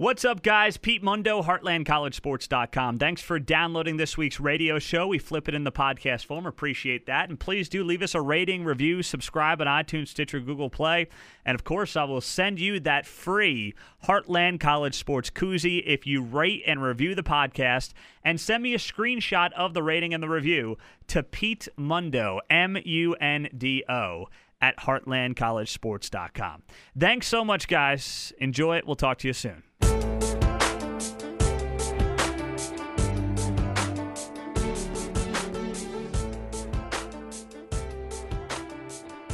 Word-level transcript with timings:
What's 0.00 0.24
up, 0.24 0.44
guys? 0.44 0.76
Pete 0.76 1.02
Mundo, 1.02 1.42
HeartlandCollegeSports.com. 1.42 3.00
Thanks 3.00 3.20
for 3.20 3.40
downloading 3.40 3.96
this 3.96 4.16
week's 4.16 4.38
radio 4.38 4.78
show. 4.78 5.08
We 5.08 5.18
flip 5.18 5.48
it 5.48 5.56
in 5.56 5.64
the 5.64 5.72
podcast 5.72 6.24
form. 6.24 6.46
Appreciate 6.46 7.06
that. 7.06 7.28
And 7.28 7.40
please 7.40 7.68
do 7.68 7.82
leave 7.82 8.00
us 8.02 8.14
a 8.14 8.20
rating, 8.20 8.62
review, 8.62 9.02
subscribe 9.02 9.60
on 9.60 9.66
iTunes, 9.66 10.06
Stitcher, 10.06 10.38
Google 10.38 10.70
Play. 10.70 11.08
And 11.44 11.56
of 11.56 11.64
course, 11.64 11.96
I 11.96 12.04
will 12.04 12.20
send 12.20 12.60
you 12.60 12.78
that 12.78 13.06
free 13.06 13.74
Heartland 14.04 14.60
College 14.60 14.94
Sports 14.94 15.30
koozie 15.30 15.82
if 15.84 16.06
you 16.06 16.22
rate 16.22 16.62
and 16.64 16.80
review 16.80 17.16
the 17.16 17.24
podcast 17.24 17.92
and 18.22 18.40
send 18.40 18.62
me 18.62 18.74
a 18.74 18.78
screenshot 18.78 19.50
of 19.54 19.74
the 19.74 19.82
rating 19.82 20.14
and 20.14 20.22
the 20.22 20.28
review 20.28 20.78
to 21.08 21.24
Pete 21.24 21.66
Mundo, 21.76 22.38
M 22.48 22.78
U 22.84 23.14
N 23.14 23.48
D 23.58 23.82
O 23.88 24.28
at 24.60 24.76
heartlandcollegesports.com. 24.76 26.62
Thanks 26.96 27.26
so 27.26 27.44
much, 27.44 27.66
guys. 27.66 28.32
Enjoy 28.38 28.76
it. 28.76 28.86
We'll 28.86 28.94
talk 28.94 29.18
to 29.18 29.26
you 29.26 29.34
soon. 29.34 29.64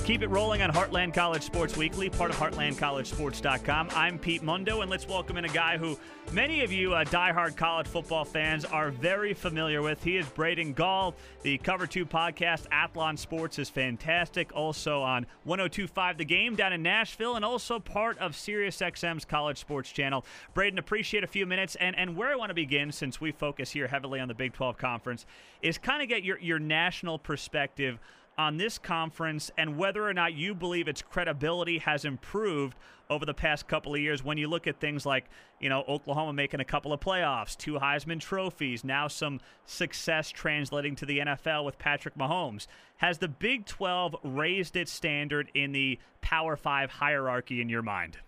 Keep 0.04 0.20
it 0.20 0.28
rolling 0.28 0.60
on 0.60 0.70
Heartland 0.70 1.14
College 1.14 1.42
Sports 1.42 1.78
Weekly, 1.78 2.10
part 2.10 2.30
of 2.30 2.36
HeartlandCollegeSports.com. 2.36 3.88
I'm 3.94 4.18
Pete 4.18 4.42
Mundo, 4.42 4.82
and 4.82 4.90
let's 4.90 5.08
welcome 5.08 5.38
in 5.38 5.46
a 5.46 5.48
guy 5.48 5.78
who 5.78 5.98
many 6.30 6.62
of 6.62 6.70
you 6.70 6.92
uh, 6.92 7.04
diehard 7.06 7.56
college 7.56 7.86
football 7.86 8.26
fans 8.26 8.66
are 8.66 8.90
very 8.90 9.32
familiar 9.32 9.80
with. 9.80 10.04
He 10.04 10.18
is 10.18 10.26
Braden 10.28 10.74
Gall. 10.74 11.14
The 11.40 11.56
Cover 11.56 11.86
2 11.86 12.04
podcast, 12.04 12.68
Athlon 12.68 13.18
Sports, 13.18 13.58
is 13.58 13.70
fantastic. 13.70 14.54
Also 14.54 15.00
on 15.00 15.24
1025 15.44 16.18
The 16.18 16.26
Game 16.26 16.54
down 16.54 16.74
in 16.74 16.82
Nashville, 16.82 17.36
and 17.36 17.44
also 17.44 17.78
part 17.78 18.18
of 18.18 18.32
SiriusXM's 18.32 19.24
College 19.24 19.56
Sports 19.56 19.90
Channel. 19.90 20.22
Braden, 20.52 20.78
appreciate 20.78 21.24
a 21.24 21.28
few 21.28 21.46
minutes. 21.46 21.76
And, 21.76 21.96
and 21.98 22.14
where 22.14 22.28
I 22.28 22.36
want 22.36 22.50
to 22.50 22.54
begin, 22.54 22.92
since 22.92 23.22
we 23.22 23.32
focus 23.32 23.70
here 23.70 23.88
heavily 23.88 24.20
on 24.20 24.28
the 24.28 24.34
Big 24.34 24.52
12 24.52 24.76
Conference, 24.76 25.24
is 25.62 25.78
kind 25.78 26.02
of 26.02 26.10
get 26.10 26.22
your, 26.22 26.38
your 26.40 26.58
national 26.58 27.18
perspective 27.18 27.98
on 28.36 28.56
this 28.56 28.78
conference 28.78 29.50
and 29.56 29.76
whether 29.76 30.06
or 30.06 30.14
not 30.14 30.34
you 30.34 30.54
believe 30.54 30.88
its 30.88 31.02
credibility 31.02 31.78
has 31.78 32.04
improved 32.04 32.76
over 33.10 33.26
the 33.26 33.34
past 33.34 33.68
couple 33.68 33.94
of 33.94 34.00
years 34.00 34.24
when 34.24 34.38
you 34.38 34.48
look 34.48 34.66
at 34.66 34.80
things 34.80 35.04
like, 35.04 35.26
you 35.60 35.68
know, 35.68 35.84
Oklahoma 35.86 36.32
making 36.32 36.60
a 36.60 36.64
couple 36.64 36.92
of 36.92 37.00
playoffs, 37.00 37.56
two 37.56 37.74
Heisman 37.74 38.20
trophies, 38.20 38.82
now 38.82 39.08
some 39.08 39.40
success 39.66 40.30
translating 40.30 40.96
to 40.96 41.06
the 41.06 41.18
NFL 41.18 41.64
with 41.64 41.78
Patrick 41.78 42.16
Mahomes. 42.16 42.66
Has 42.96 43.18
the 43.18 43.28
Big 43.28 43.66
12 43.66 44.16
raised 44.22 44.76
its 44.76 44.90
standard 44.90 45.50
in 45.54 45.72
the 45.72 45.98
Power 46.22 46.56
5 46.56 46.90
hierarchy 46.90 47.60
in 47.60 47.68
your 47.68 47.82
mind? 47.82 48.18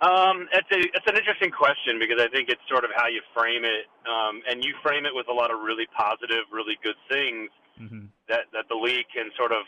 Um, 0.00 0.46
it's 0.52 0.70
a 0.70 0.78
it's 0.78 1.06
an 1.10 1.16
interesting 1.16 1.50
question 1.50 1.98
because 1.98 2.22
I 2.22 2.28
think 2.30 2.48
it's 2.48 2.62
sort 2.70 2.84
of 2.84 2.90
how 2.94 3.08
you 3.08 3.20
frame 3.34 3.64
it, 3.64 3.90
um, 4.06 4.42
and 4.48 4.62
you 4.62 4.72
frame 4.80 5.04
it 5.06 5.10
with 5.12 5.26
a 5.26 5.32
lot 5.32 5.50
of 5.50 5.58
really 5.58 5.86
positive, 5.90 6.46
really 6.52 6.78
good 6.84 6.94
things 7.10 7.50
mm-hmm. 7.80 8.06
that 8.28 8.50
that 8.52 8.68
the 8.68 8.76
league 8.76 9.06
can 9.14 9.30
sort 9.36 9.52
of 9.52 9.64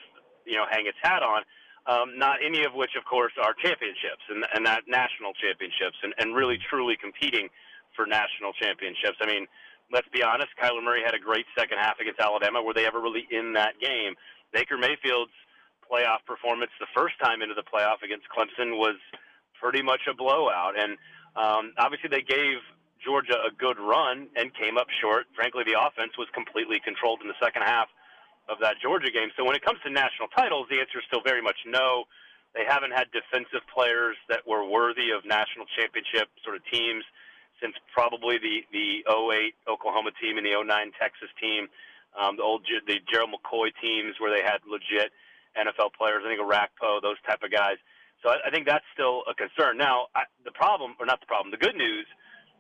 you 0.47 0.57
know 0.57 0.65
hang 0.71 0.87
its 0.87 0.99
hat 1.03 1.23
on. 1.23 1.43
Um, 1.89 2.19
not 2.19 2.45
any 2.45 2.63
of 2.65 2.75
which, 2.75 2.93
of 2.93 3.09
course, 3.09 3.33
are 3.41 3.57
championships 3.57 4.21
and, 4.29 4.45
and 4.55 4.67
that 4.67 4.85
national 4.87 5.33
championships 5.33 5.97
and, 6.05 6.13
and 6.19 6.37
really 6.37 6.59
truly 6.69 6.95
competing 7.01 7.49
for 7.97 8.05
national 8.05 8.53
championships. 8.53 9.17
I 9.21 9.27
mean, 9.27 9.49
let's 9.91 10.07
be 10.13 10.23
honest, 10.23 10.53
Kyler 10.61 10.85
Murray 10.85 11.03
had 11.05 11.15
a 11.15 11.19
great 11.19 11.47
second 11.57 11.79
half 11.79 11.99
against 11.99 12.21
Alabama. 12.21 12.63
Were 12.63 12.75
they 12.75 12.87
ever 12.87 13.01
really 13.01 13.27
in 13.31 13.55
that 13.55 13.81
game? 13.81 14.15
Baker 14.53 14.77
Mayfield's 14.77 15.33
playoff 15.91 16.23
performance 16.27 16.71
the 16.79 16.91
first 16.95 17.19
time 17.19 17.43
into 17.43 17.55
the 17.55 17.67
playoff 17.67 18.05
against 18.05 18.27
Clemson 18.31 18.79
was 18.79 18.97
pretty 19.59 19.83
much 19.83 20.01
a 20.09 20.15
blowout. 20.15 20.79
And 20.79 20.97
um, 21.35 21.73
obviously, 21.79 22.09
they 22.13 22.23
gave 22.23 22.63
Georgia 23.03 23.41
a 23.41 23.51
good 23.51 23.79
run 23.81 24.29
and 24.37 24.55
came 24.55 24.79
up 24.79 24.87
short. 25.01 25.27
Frankly, 25.35 25.65
the 25.65 25.81
offense 25.81 26.15
was 26.19 26.29
completely 26.35 26.79
controlled 26.85 27.21
in 27.23 27.29
the 27.29 27.39
second 27.43 27.63
half 27.63 27.89
of 28.51 28.59
that 28.61 28.83
Georgia 28.83 29.15
game. 29.15 29.31
So 29.39 29.47
when 29.47 29.55
it 29.55 29.63
comes 29.63 29.79
to 29.87 29.91
national 29.91 30.29
titles, 30.35 30.67
the 30.69 30.83
answer 30.83 30.99
is 30.99 31.07
still 31.07 31.23
very 31.23 31.41
much 31.41 31.57
no. 31.65 32.05
They 32.53 32.67
haven't 32.67 32.91
had 32.91 33.07
defensive 33.15 33.63
players 33.71 34.19
that 34.29 34.43
were 34.43 34.67
worthy 34.67 35.15
of 35.15 35.23
national 35.23 35.71
championship 35.79 36.27
sort 36.43 36.59
of 36.59 36.63
teams 36.67 37.07
since 37.63 37.77
probably 37.95 38.43
the 38.43 38.67
the 38.75 39.07
08 39.07 39.55
Oklahoma 39.71 40.11
team 40.19 40.37
and 40.37 40.45
the 40.45 40.57
09 40.59 40.67
Texas 40.99 41.31
team, 41.39 41.69
um, 42.19 42.35
the 42.37 42.43
old 42.43 42.67
the 42.67 42.99
Gerald 43.07 43.31
McCoy 43.31 43.71
teams 43.79 44.19
where 44.19 44.35
they 44.35 44.43
had 44.43 44.59
legit 44.67 45.15
NFL 45.55 45.95
players. 45.95 46.27
I 46.27 46.35
think 46.35 46.43
Orakpo, 46.43 46.99
those 46.99 47.21
type 47.23 47.47
of 47.47 47.53
guys. 47.53 47.79
So 48.25 48.35
I, 48.35 48.49
I 48.49 48.51
think 48.51 48.67
that's 48.67 48.85
still 48.93 49.23
a 49.31 49.35
concern. 49.39 49.79
Now 49.79 50.11
I, 50.19 50.27
the 50.43 50.53
problem, 50.53 50.99
or 50.99 51.07
not 51.07 51.21
the 51.21 51.31
problem, 51.31 51.55
the 51.55 51.61
good 51.61 51.77
news 51.77 52.09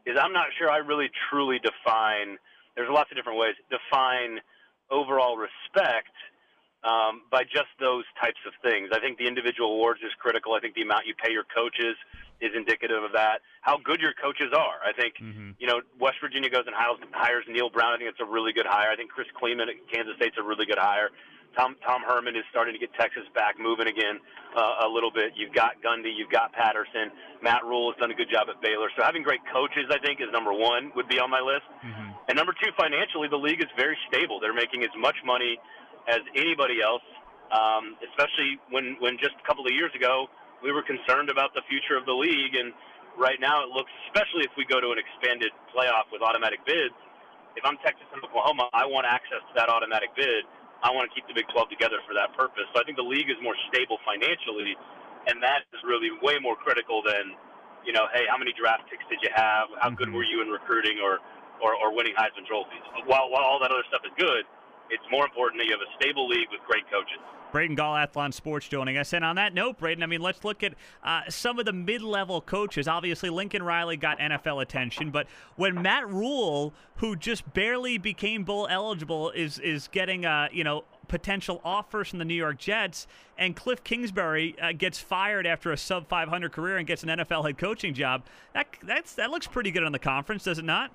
is 0.07 0.15
I'm 0.15 0.33
not 0.33 0.55
sure 0.55 0.71
I 0.71 0.79
really 0.79 1.11
truly 1.29 1.59
define. 1.59 2.39
There's 2.77 2.89
lots 2.89 3.11
of 3.11 3.17
different 3.17 3.41
ways 3.41 3.59
define 3.69 4.39
overall 4.91 5.37
respect 5.37 6.15
um, 6.85 7.23
by 7.31 7.45
just 7.45 7.69
those 7.79 8.05
types 8.21 8.41
of 8.47 8.53
things. 8.63 8.89
I 8.93 9.01
think 9.01 9.19
the 9.19 9.27
individual 9.27 9.75
awards 9.77 10.01
is 10.01 10.13
critical. 10.19 10.55
I 10.55 10.61
think 10.61 10.75
the 10.75 10.83
amount 10.83 11.07
you 11.07 11.15
pay 11.15 11.33
your 11.33 11.45
coaches 11.45 11.97
is 12.41 12.53
indicative 12.57 13.05
of 13.05 13.13
that. 13.13 13.45
How 13.61 13.77
good 13.77 14.01
your 14.01 14.17
coaches 14.17 14.49
are. 14.57 14.81
I 14.81 14.93
think 14.97 15.21
mm-hmm. 15.21 15.61
you 15.61 15.67
know 15.67 15.85
West 16.01 16.17
Virginia 16.21 16.49
goes 16.49 16.65
and 16.67 16.75
hires 16.75 17.45
Neal 17.49 17.69
Brown. 17.69 17.93
I 17.93 17.97
think 17.99 18.09
it's 18.09 18.21
a 18.21 18.29
really 18.29 18.53
good 18.53 18.67
hire. 18.67 18.91
I 18.91 18.97
think 18.97 19.11
Chris 19.11 19.29
Klieman 19.37 19.69
at 19.69 19.77
Kansas 19.93 20.17
State's 20.17 20.41
a 20.41 20.43
really 20.43 20.65
good 20.65 20.81
hire. 20.81 21.11
Tom 21.57 21.77
Tom 21.85 22.03
Herman 22.07 22.37
is 22.37 22.45
starting 22.51 22.73
to 22.75 22.81
get 22.81 22.95
Texas 22.95 23.29
back 23.35 23.59
moving 23.59 23.89
again 23.89 24.21
uh, 24.57 24.87
a 24.87 24.89
little 24.89 25.11
bit. 25.11 25.33
You've 25.37 25.53
got 25.53 25.83
Gundy, 25.83 26.15
you've 26.15 26.31
got 26.31 26.53
Patterson. 26.53 27.11
Matt 27.43 27.65
Rhule 27.65 27.93
has 27.93 27.99
done 27.99 28.11
a 28.11 28.15
good 28.15 28.31
job 28.31 28.49
at 28.49 28.63
Baylor. 28.63 28.89
So 28.97 29.03
having 29.03 29.23
great 29.23 29.41
coaches, 29.53 29.91
I 29.91 29.99
think, 29.99 30.21
is 30.21 30.29
number 30.33 30.53
one. 30.53 30.93
Would 30.97 31.09
be 31.09 31.19
on 31.19 31.31
my 31.31 31.41
list. 31.41 31.67
Mm-hmm. 31.85 32.10
And 32.31 32.39
number 32.39 32.55
two, 32.55 32.71
financially, 32.79 33.27
the 33.27 33.43
league 33.43 33.59
is 33.59 33.67
very 33.75 33.99
stable. 34.07 34.39
They're 34.39 34.55
making 34.55 34.87
as 34.87 34.95
much 34.95 35.19
money 35.27 35.59
as 36.07 36.23
anybody 36.39 36.79
else, 36.79 37.03
um, 37.51 37.99
especially 38.07 38.55
when, 38.71 38.95
when 39.03 39.19
just 39.19 39.35
a 39.35 39.43
couple 39.43 39.67
of 39.67 39.75
years 39.75 39.91
ago 39.99 40.31
we 40.63 40.71
were 40.71 40.87
concerned 40.87 41.27
about 41.27 41.59
the 41.59 41.67
future 41.67 41.99
of 41.99 42.07
the 42.07 42.15
league. 42.15 42.55
And 42.55 42.71
right 43.19 43.43
now 43.43 43.67
it 43.67 43.75
looks, 43.75 43.91
especially 44.07 44.47
if 44.47 44.55
we 44.55 44.63
go 44.63 44.79
to 44.79 44.95
an 44.95 45.03
expanded 45.03 45.51
playoff 45.75 46.07
with 46.15 46.23
automatic 46.23 46.63
bids, 46.63 46.95
if 47.59 47.67
I'm 47.67 47.75
Texas 47.83 48.07
and 48.15 48.23
Oklahoma, 48.23 48.71
I 48.71 48.87
want 48.87 49.11
access 49.11 49.43
to 49.51 49.53
that 49.59 49.67
automatic 49.67 50.15
bid. 50.15 50.47
I 50.87 50.95
want 50.95 51.11
to 51.11 51.13
keep 51.13 51.27
the 51.27 51.35
Big 51.35 51.51
12 51.51 51.67
together 51.67 51.99
for 52.07 52.15
that 52.15 52.31
purpose. 52.39 52.71
So 52.71 52.79
I 52.79 52.87
think 52.87 52.95
the 52.95 53.11
league 53.11 53.27
is 53.27 53.43
more 53.43 53.59
stable 53.75 53.99
financially, 54.07 54.79
and 55.27 55.43
that 55.43 55.67
is 55.75 55.83
really 55.83 56.15
way 56.23 56.39
more 56.39 56.55
critical 56.55 57.03
than, 57.03 57.35
you 57.83 57.91
know, 57.91 58.07
hey, 58.15 58.31
how 58.31 58.39
many 58.39 58.55
draft 58.55 58.87
picks 58.87 59.03
did 59.11 59.19
you 59.19 59.35
have? 59.35 59.67
How 59.83 59.91
good 59.91 60.15
mm-hmm. 60.15 60.23
were 60.23 60.25
you 60.25 60.47
in 60.47 60.49
recruiting? 60.49 61.03
Or 61.03 61.19
or, 61.63 61.77
or 61.77 61.95
winning 61.95 62.15
Heisman 62.17 62.47
trophies. 62.47 62.83
While, 63.07 63.31
while 63.31 63.45
all 63.45 63.61
that 63.61 63.71
other 63.71 63.85
stuff 63.89 64.03
is 64.05 64.13
good, 64.19 64.45
it's 64.91 65.05
more 65.11 65.25
important 65.25 65.61
that 65.63 65.67
you 65.67 65.73
have 65.73 65.85
a 65.85 65.93
stable 66.01 66.29
league 66.29 66.49
with 66.51 66.61
great 66.67 66.85
coaches. 66.91 67.21
Braden 67.53 67.77
Gall, 67.77 67.95
Athlon 67.95 68.33
Sports, 68.33 68.69
joining 68.69 68.97
us. 68.97 69.13
And 69.13 69.25
on 69.25 69.37
that 69.37 69.55
note, 69.55 69.79
Braden, 69.79 70.03
I 70.03 70.07
mean, 70.07 70.21
let's 70.21 70.45
look 70.45 70.63
at 70.63 70.75
uh, 71.03 71.23
some 71.29 71.59
of 71.59 71.65
the 71.65 71.73
mid-level 71.73 72.41
coaches. 72.43 72.89
Obviously, 72.89 73.31
Lincoln 73.31 73.63
Riley 73.63 73.97
got 73.97 74.19
NFL 74.19 74.63
attention, 74.63 75.11
but 75.11 75.27
when 75.57 75.81
Matt 75.83 76.09
Rhule, 76.09 76.73
who 76.97 77.17
just 77.17 77.53
barely 77.53 77.99
became 77.99 78.45
bowl 78.45 78.69
eligible, 78.71 79.31
is 79.31 79.59
is 79.59 79.89
getting, 79.89 80.25
uh, 80.25 80.49
you 80.53 80.65
know, 80.65 80.85
potential 81.09 81.61
offers 81.65 82.09
from 82.09 82.21
the 82.21 82.25
New 82.25 82.35
York 82.35 82.59
Jets, 82.59 83.07
and 83.37 83.57
Cliff 83.57 83.83
Kingsbury 83.83 84.55
uh, 84.61 84.73
gets 84.73 85.01
fired 85.01 85.47
after 85.47 85.73
a 85.73 85.77
sub 85.77 86.09
500 86.09 86.53
career 86.53 86.77
and 86.77 86.87
gets 86.87 87.03
an 87.03 87.09
NFL 87.09 87.45
head 87.45 87.59
coaching 87.59 87.95
job. 87.95 88.25
That 88.55 88.69
that's 88.83 89.15
that 89.15 89.31
looks 89.31 89.47
pretty 89.47 89.71
good 89.71 89.85
on 89.85 89.93
the 89.93 89.99
conference, 89.99 90.45
does 90.45 90.59
it 90.59 90.65
not? 90.65 90.93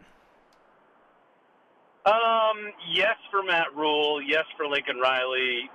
Um, 2.05 2.69
yes 2.93 3.17
for 3.31 3.41
Matt 3.41 3.73
Rhule, 3.75 4.21
yes 4.21 4.45
for 4.55 4.67
Lincoln 4.67 4.97
Riley, 5.01 5.69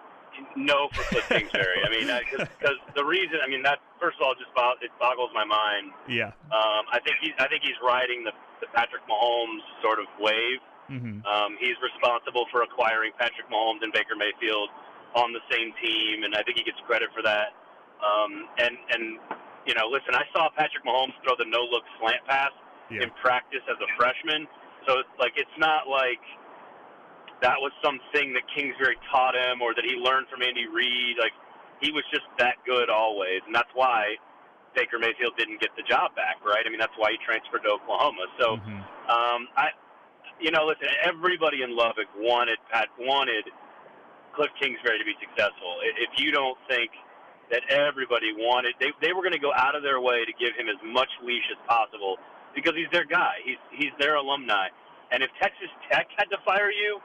no 0.55 0.89
for 0.95 1.03
Cliff 1.11 1.27
Kingsbury. 1.29 1.83
I 1.83 1.91
mean, 1.91 2.07
because 2.07 2.79
the 2.95 3.05
reason, 3.05 3.43
I 3.43 3.51
mean, 3.51 3.63
that 3.67 3.83
first 3.99 4.17
of 4.23 4.23
all, 4.23 4.35
just 4.39 4.51
it 4.81 4.91
boggles 5.03 5.31
my 5.35 5.45
mind. 5.45 5.91
Yeah. 6.07 6.31
Um, 6.55 6.87
I 6.95 7.03
think 7.03 7.19
he's, 7.21 7.35
I 7.39 7.49
think 7.49 7.67
he's 7.67 7.79
riding 7.83 8.22
the, 8.22 8.31
the 8.63 8.71
Patrick 8.71 9.03
Mahomes 9.10 9.66
sort 9.83 9.99
of 9.99 10.07
wave. 10.22 10.63
Mm-hmm. 10.87 11.27
Um, 11.27 11.59
he's 11.59 11.78
responsible 11.83 12.47
for 12.51 12.63
acquiring 12.63 13.10
Patrick 13.19 13.51
Mahomes 13.51 13.83
and 13.83 13.93
Baker 13.93 14.15
Mayfield 14.15 14.71
on 15.15 15.34
the 15.34 15.43
same 15.51 15.75
team, 15.83 16.22
and 16.22 16.34
I 16.34 16.43
think 16.47 16.59
he 16.59 16.65
gets 16.65 16.78
credit 16.87 17.10
for 17.10 17.22
that. 17.27 17.59
Um, 17.99 18.47
and 18.59 18.78
and 18.95 19.04
you 19.66 19.75
know, 19.75 19.91
listen, 19.91 20.15
I 20.15 20.25
saw 20.31 20.47
Patrick 20.54 20.87
Mahomes 20.87 21.15
throw 21.27 21.34
the 21.34 21.47
no 21.47 21.66
look 21.66 21.83
slant 21.99 22.22
pass 22.27 22.54
yeah. 22.91 23.03
in 23.03 23.10
practice 23.19 23.63
as 23.66 23.78
a 23.83 23.91
freshman 23.99 24.47
so 24.86 25.03
like 25.18 25.32
it's 25.36 25.59
not 25.59 25.88
like 25.88 26.22
that 27.42 27.56
was 27.56 27.72
something 27.82 28.32
that 28.36 28.44
Kingsbury 28.53 28.97
taught 29.10 29.34
him 29.34 29.62
or 29.62 29.72
that 29.74 29.84
he 29.84 29.97
learned 29.97 30.28
from 30.28 30.42
Andy 30.42 30.68
Reid. 30.68 31.16
Like 31.16 31.32
he 31.80 31.92
was 31.92 32.04
just 32.12 32.28
that 32.38 32.60
good 32.66 32.91
always, 32.91 33.41
and 33.47 33.54
that's 33.54 33.71
why 33.74 34.16
Baker 34.74 34.98
Mayfield 34.98 35.36
didn't 35.36 35.60
get 35.60 35.71
the 35.77 35.82
job 35.88 36.15
back, 36.15 36.44
right? 36.44 36.62
I 36.65 36.68
mean, 36.68 36.80
that's 36.80 36.94
why 36.97 37.16
he 37.16 37.18
transferred 37.24 37.65
to 37.65 37.80
Oklahoma. 37.80 38.28
So, 38.38 38.60
mm-hmm. 38.60 38.80
um, 39.09 39.48
I, 39.56 39.72
you 40.38 40.53
know, 40.53 40.68
listen, 40.68 40.88
everybody 41.03 41.62
in 41.65 41.74
Lubbock 41.74 42.09
wanted 42.16 42.60
Pat 42.71 42.88
wanted 43.00 43.48
Cliff 44.36 44.53
Kingsbury 44.60 45.00
to 45.00 45.09
be 45.09 45.16
successful. 45.18 45.80
If 45.82 46.21
you 46.21 46.30
don't 46.30 46.56
think 46.68 46.92
that 47.50 47.66
everybody 47.68 48.30
wanted. 48.32 48.74
They 48.78 48.94
they 49.03 49.12
were 49.12 49.22
going 49.22 49.34
to 49.34 49.42
go 49.42 49.53
out 49.53 49.74
of 49.74 49.82
their 49.82 50.00
way 50.00 50.24
to 50.24 50.32
give 50.38 50.54
him 50.54 50.71
as 50.71 50.78
much 50.86 51.10
leash 51.22 51.44
as 51.50 51.59
possible 51.66 52.16
because 52.55 52.75
he's 52.75 52.91
their 52.93 53.07
guy. 53.07 53.41
He's 53.45 53.61
he's 53.73 53.95
their 53.99 54.17
alumni. 54.17 54.69
And 55.13 55.23
if 55.23 55.31
Texas 55.41 55.71
Tech 55.91 56.07
had 56.17 56.31
to 56.31 56.39
fire 56.45 56.71
you, 56.71 57.01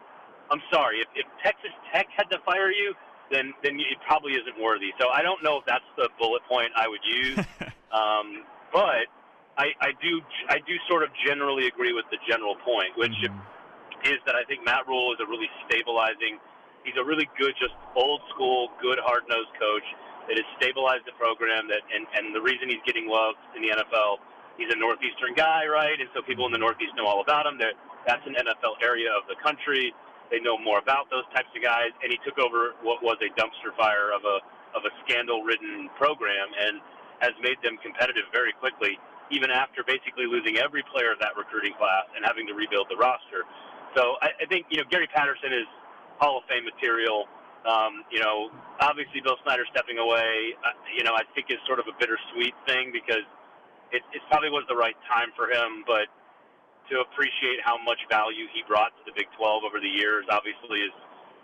I'm 0.52 0.62
sorry. 0.72 1.02
If, 1.02 1.08
if 1.16 1.26
Texas 1.42 1.74
Tech 1.92 2.06
had 2.16 2.30
to 2.30 2.38
fire 2.46 2.70
you, 2.70 2.94
then 3.32 3.54
then 3.64 3.80
it 3.80 3.98
probably 4.06 4.34
isn't 4.34 4.58
worthy. 4.62 4.94
So 5.00 5.10
I 5.10 5.22
don't 5.22 5.44
know 5.44 5.58
if 5.58 5.66
that's 5.66 5.88
the 5.98 6.10
bullet 6.20 6.44
point 6.48 6.70
I 6.76 6.88
would 6.88 7.04
use. 7.04 7.40
um, 7.92 8.46
but 8.72 9.10
I, 9.58 9.72
I 9.82 9.90
do 10.04 10.22
I 10.50 10.60
do 10.60 10.76
sort 10.90 11.04
of 11.04 11.10
generally 11.26 11.68
agree 11.68 11.94
with 11.94 12.06
the 12.12 12.20
general 12.28 12.56
point, 12.62 12.92
which 12.98 13.16
mm-hmm. 13.24 13.40
is 14.06 14.20
that 14.26 14.36
I 14.36 14.44
think 14.46 14.66
Matt 14.66 14.88
Rhule 14.88 15.14
is 15.14 15.20
a 15.24 15.28
really 15.28 15.50
stabilizing. 15.66 16.38
He's 16.84 16.98
a 17.02 17.06
really 17.06 17.26
good, 17.40 17.58
just 17.58 17.74
old 17.96 18.22
school, 18.30 18.70
good 18.78 19.00
hard 19.02 19.26
nosed 19.26 19.50
coach 19.58 19.88
that 20.30 20.38
has 20.38 20.46
stabilized 20.62 21.08
the 21.10 21.16
program. 21.18 21.72
That 21.72 21.82
and 21.90 22.06
and 22.14 22.36
the 22.36 22.44
reason 22.44 22.70
he's 22.70 22.84
getting 22.86 23.08
loved 23.08 23.40
in 23.56 23.64
the 23.64 23.72
NFL, 23.74 24.20
he's 24.58 24.72
a 24.72 24.80
northeastern 24.80 25.36
guy, 25.36 25.68
right? 25.68 26.00
And 26.00 26.10
so 26.14 26.22
people 26.22 26.46
in 26.46 26.52
the 26.52 26.62
Northeast 26.62 26.96
know 26.96 27.06
all 27.06 27.22
about 27.22 27.46
him. 27.46 27.58
They're, 27.58 27.76
that's 28.08 28.26
an 28.26 28.36
NFL 28.36 28.82
area 28.84 29.12
of 29.12 29.28
the 29.28 29.36
country. 29.42 29.94
They 30.32 30.40
know 30.40 30.58
more 30.58 30.80
about 30.80 31.10
those 31.10 31.26
types 31.36 31.50
of 31.54 31.62
guys, 31.62 31.94
and 32.02 32.10
he 32.10 32.18
took 32.26 32.38
over 32.40 32.74
what 32.82 33.04
was 33.04 33.18
a 33.22 33.30
dumpster 33.38 33.76
fire 33.78 34.10
of 34.14 34.26
a 34.26 34.42
of 34.76 34.84
a 34.84 34.92
scandal-ridden 35.08 35.88
program 35.96 36.52
and 36.60 36.84
has 37.24 37.32
made 37.40 37.56
them 37.64 37.80
competitive 37.80 38.28
very 38.36 38.52
quickly, 38.60 39.00
even 39.32 39.48
after 39.48 39.88
basically 39.88 40.28
losing 40.28 40.60
every 40.60 40.84
player 40.92 41.16
of 41.16 41.20
that 41.24 41.32
recruiting 41.40 41.72
class 41.80 42.04
and 42.12 42.28
having 42.28 42.44
to 42.44 42.52
rebuild 42.52 42.92
the 42.92 43.00
roster. 43.00 43.48
So 43.96 44.20
I, 44.20 44.36
I 44.44 44.46
think 44.52 44.68
you 44.68 44.78
know 44.78 44.88
Gary 44.92 45.08
Patterson 45.08 45.54
is 45.56 45.70
Hall 46.20 46.40
of 46.40 46.44
Fame 46.52 46.66
material. 46.68 47.26
Um, 47.66 48.06
you 48.12 48.20
know, 48.20 48.54
obviously 48.78 49.26
Bill 49.26 49.38
Snyder 49.42 49.66
stepping 49.74 49.98
away, 49.98 50.54
uh, 50.62 50.78
you 50.94 51.02
know, 51.02 51.18
I 51.18 51.26
think 51.34 51.50
is 51.50 51.58
sort 51.66 51.80
of 51.80 51.90
a 51.90 51.96
bittersweet 51.98 52.54
thing 52.70 52.94
because 52.94 53.26
it, 53.92 54.02
it 54.14 54.22
probably 54.30 54.50
was 54.50 54.66
the 54.70 54.78
right 54.78 54.98
time 55.10 55.30
for 55.36 55.50
him, 55.50 55.84
but 55.86 56.10
to 56.90 57.02
appreciate 57.02 57.62
how 57.66 57.78
much 57.82 57.98
value 58.10 58.46
he 58.54 58.62
brought 58.70 58.94
to 59.02 59.04
the 59.10 59.14
Big 59.18 59.26
12 59.38 59.66
over 59.66 59.82
the 59.82 59.90
years, 59.90 60.26
obviously, 60.30 60.86
is 60.86 60.96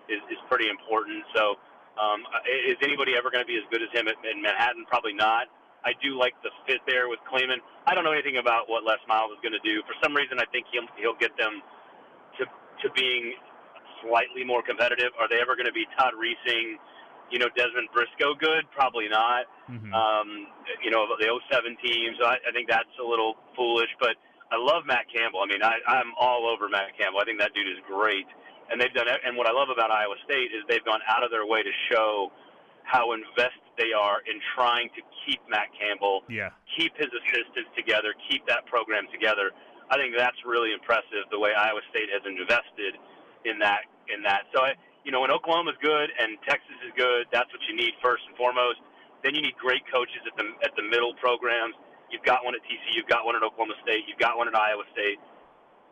is, 0.10 0.22
is 0.28 0.42
pretty 0.50 0.68
important. 0.68 1.24
So, 1.34 1.56
um, 1.96 2.26
is 2.46 2.76
anybody 2.84 3.16
ever 3.16 3.32
going 3.32 3.44
to 3.44 3.48
be 3.48 3.56
as 3.56 3.66
good 3.72 3.80
as 3.82 3.90
him 3.94 4.10
in 4.10 4.42
Manhattan? 4.42 4.84
Probably 4.90 5.14
not. 5.14 5.48
I 5.82 5.98
do 6.04 6.18
like 6.20 6.38
the 6.46 6.52
fit 6.68 6.82
there 6.86 7.10
with 7.10 7.20
Klieman. 7.26 7.58
I 7.88 7.96
don't 7.96 8.04
know 8.04 8.14
anything 8.14 8.38
about 8.38 8.70
what 8.70 8.84
Les 8.86 9.02
Miles 9.10 9.34
is 9.34 9.42
going 9.42 9.58
to 9.58 9.64
do. 9.66 9.82
For 9.90 9.98
some 10.04 10.14
reason, 10.14 10.38
I 10.38 10.46
think 10.54 10.68
he'll 10.70 10.90
he'll 11.00 11.18
get 11.18 11.34
them 11.38 11.62
to 12.38 12.44
to 12.46 12.88
being 12.94 13.34
slightly 14.04 14.44
more 14.44 14.62
competitive. 14.62 15.14
Are 15.18 15.30
they 15.30 15.42
ever 15.42 15.56
going 15.56 15.70
to 15.70 15.76
be 15.76 15.86
Todd 15.98 16.14
Reesing? 16.18 16.78
You 17.32 17.40
know, 17.40 17.50
Dezmon 17.56 17.88
Briscoe 17.94 18.36
good? 18.36 18.68
Probably 18.76 19.08
not. 19.08 19.48
Mm-hmm. 19.70 19.94
Um, 19.94 20.48
you 20.84 20.92
know, 20.92 21.08
the 21.08 21.28
07 21.52 21.78
team. 21.84 22.14
So 22.20 22.28
I, 22.28 22.38
I 22.44 22.52
think 22.52 22.68
that's 22.70 22.92
a 23.00 23.08
little 23.08 23.36
foolish. 23.56 23.90
But 24.00 24.20
I 24.52 24.60
love 24.60 24.84
Matt 24.86 25.08
Campbell. 25.08 25.40
I 25.40 25.48
mean, 25.48 25.64
I, 25.64 25.80
I'm 25.88 26.12
all 26.20 26.46
over 26.46 26.68
Matt 26.68 26.92
Campbell. 27.00 27.24
I 27.24 27.26
think 27.26 27.40
that 27.40 27.56
dude 27.56 27.68
is 27.68 27.80
great. 27.88 28.28
And 28.70 28.80
they've 28.80 28.94
done, 28.94 29.08
and 29.08 29.36
what 29.36 29.48
I 29.48 29.52
love 29.52 29.68
about 29.72 29.92
Iowa 29.92 30.16
State 30.24 30.52
is 30.56 30.64
they've 30.68 30.86
gone 30.86 31.04
out 31.08 31.24
of 31.24 31.32
their 31.32 31.48
way 31.48 31.64
to 31.64 31.74
show 31.92 32.32
how 32.84 33.12
invested 33.12 33.72
they 33.78 33.96
are 33.96 34.20
in 34.28 34.40
trying 34.56 34.92
to 34.96 35.02
keep 35.24 35.40
Matt 35.48 35.72
Campbell, 35.76 36.24
yeah. 36.28 36.52
keep 36.76 36.92
his 37.00 37.08
assistants 37.08 37.72
together, 37.76 38.14
keep 38.30 38.46
that 38.48 38.66
program 38.68 39.08
together. 39.12 39.52
I 39.90 39.96
think 39.96 40.16
that's 40.16 40.40
really 40.46 40.72
impressive 40.72 41.28
the 41.32 41.40
way 41.40 41.52
Iowa 41.56 41.84
State 41.92 42.08
has 42.12 42.24
invested 42.24 42.96
in 43.44 43.60
that. 43.60 43.88
In 44.12 44.24
that, 44.24 44.44
so 44.52 44.60
I, 44.60 44.76
you 45.04 45.12
know, 45.12 45.22
when 45.22 45.32
Oklahoma's 45.32 45.78
good 45.82 46.10
and 46.20 46.38
Texas 46.48 46.78
is 46.86 46.94
good, 46.96 47.26
that's 47.34 47.50
what 47.50 47.62
you 47.70 47.76
need 47.76 47.94
first 48.02 48.24
and 48.28 48.38
foremost. 48.38 48.80
Then 49.24 49.36
you 49.36 49.42
need 49.42 49.58
great 49.58 49.82
coaches 49.92 50.22
at 50.26 50.34
the 50.38 50.46
at 50.66 50.74
the 50.76 50.84
middle 50.84 51.14
programs 51.22 51.76
You've 52.12 52.28
got 52.28 52.44
one 52.44 52.54
at 52.54 52.62
TCU. 52.68 52.92
You've 52.92 53.08
got 53.08 53.24
one 53.24 53.40
at 53.40 53.42
Oklahoma 53.42 53.80
State. 53.82 54.04
You've 54.06 54.20
got 54.20 54.36
one 54.36 54.52
at 54.52 54.56
Iowa 54.56 54.84
State. 54.92 55.18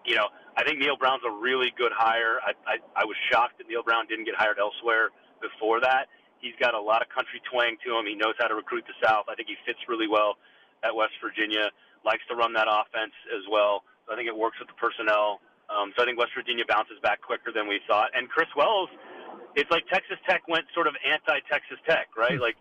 You 0.03 0.19
know, 0.19 0.27
I 0.59 0.67
think 0.67 0.79
Neal 0.79 0.99
Brown's 0.99 1.23
a 1.23 1.31
really 1.31 1.71
good 1.79 1.95
hire. 1.95 2.43
I, 2.43 2.51
I, 2.67 2.75
I 2.95 3.03
was 3.07 3.15
shocked 3.31 3.57
that 3.63 3.71
Neal 3.71 3.83
Brown 3.83 4.05
didn't 4.11 4.27
get 4.27 4.35
hired 4.35 4.59
elsewhere 4.59 5.15
before 5.39 5.79
that. 5.79 6.11
He's 6.43 6.55
got 6.59 6.75
a 6.75 6.79
lot 6.79 7.01
of 7.01 7.07
country 7.07 7.39
twang 7.47 7.79
to 7.87 7.95
him. 7.95 8.03
He 8.03 8.15
knows 8.15 8.35
how 8.39 8.47
to 8.51 8.55
recruit 8.55 8.83
the 8.87 8.95
South. 8.99 9.31
I 9.31 9.35
think 9.35 9.47
he 9.47 9.55
fits 9.63 9.79
really 9.87 10.07
well 10.07 10.35
at 10.83 10.91
West 10.91 11.15
Virginia. 11.23 11.71
Likes 12.03 12.23
to 12.31 12.35
run 12.35 12.51
that 12.53 12.67
offense 12.67 13.15
as 13.31 13.43
well. 13.47 13.83
So 14.07 14.13
I 14.13 14.15
think 14.15 14.27
it 14.27 14.35
works 14.35 14.59
with 14.59 14.67
the 14.67 14.79
personnel. 14.79 15.39
Um, 15.69 15.93
so 15.95 16.03
I 16.03 16.05
think 16.05 16.17
West 16.17 16.33
Virginia 16.35 16.65
bounces 16.67 16.97
back 17.01 17.21
quicker 17.21 17.53
than 17.53 17.67
we 17.67 17.79
thought. 17.87 18.09
And 18.17 18.27
Chris 18.29 18.49
Wells, 18.57 18.89
it's 19.55 19.69
like 19.69 19.85
Texas 19.87 20.17
Tech 20.27 20.41
went 20.49 20.65
sort 20.73 20.87
of 20.87 20.95
anti-Texas 21.05 21.77
Tech, 21.87 22.09
right? 22.17 22.35
Hmm. 22.35 22.41
like 22.41 22.57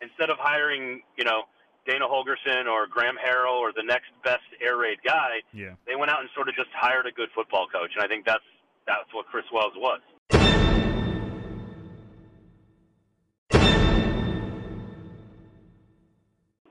instead 0.00 0.30
of 0.30 0.36
hiring, 0.38 1.02
you 1.16 1.24
know, 1.24 1.44
Dana 1.86 2.04
Holgorsen 2.04 2.68
or 2.68 2.86
Graham 2.86 3.16
Harrell 3.16 3.58
or 3.58 3.72
the 3.72 3.82
next 3.82 4.12
best 4.22 4.44
air 4.60 4.76
raid 4.76 4.98
guy. 5.04 5.40
Yeah. 5.52 5.74
They 5.86 5.96
went 5.96 6.10
out 6.10 6.20
and 6.20 6.28
sort 6.34 6.48
of 6.48 6.54
just 6.54 6.68
hired 6.76 7.06
a 7.06 7.12
good 7.12 7.28
football 7.34 7.66
coach, 7.72 7.90
and 7.96 8.04
I 8.04 8.08
think 8.08 8.26
that's 8.26 8.44
that's 8.86 9.08
what 9.12 9.26
Chris 9.26 9.44
Wells 9.52 9.72
was. 9.76 10.00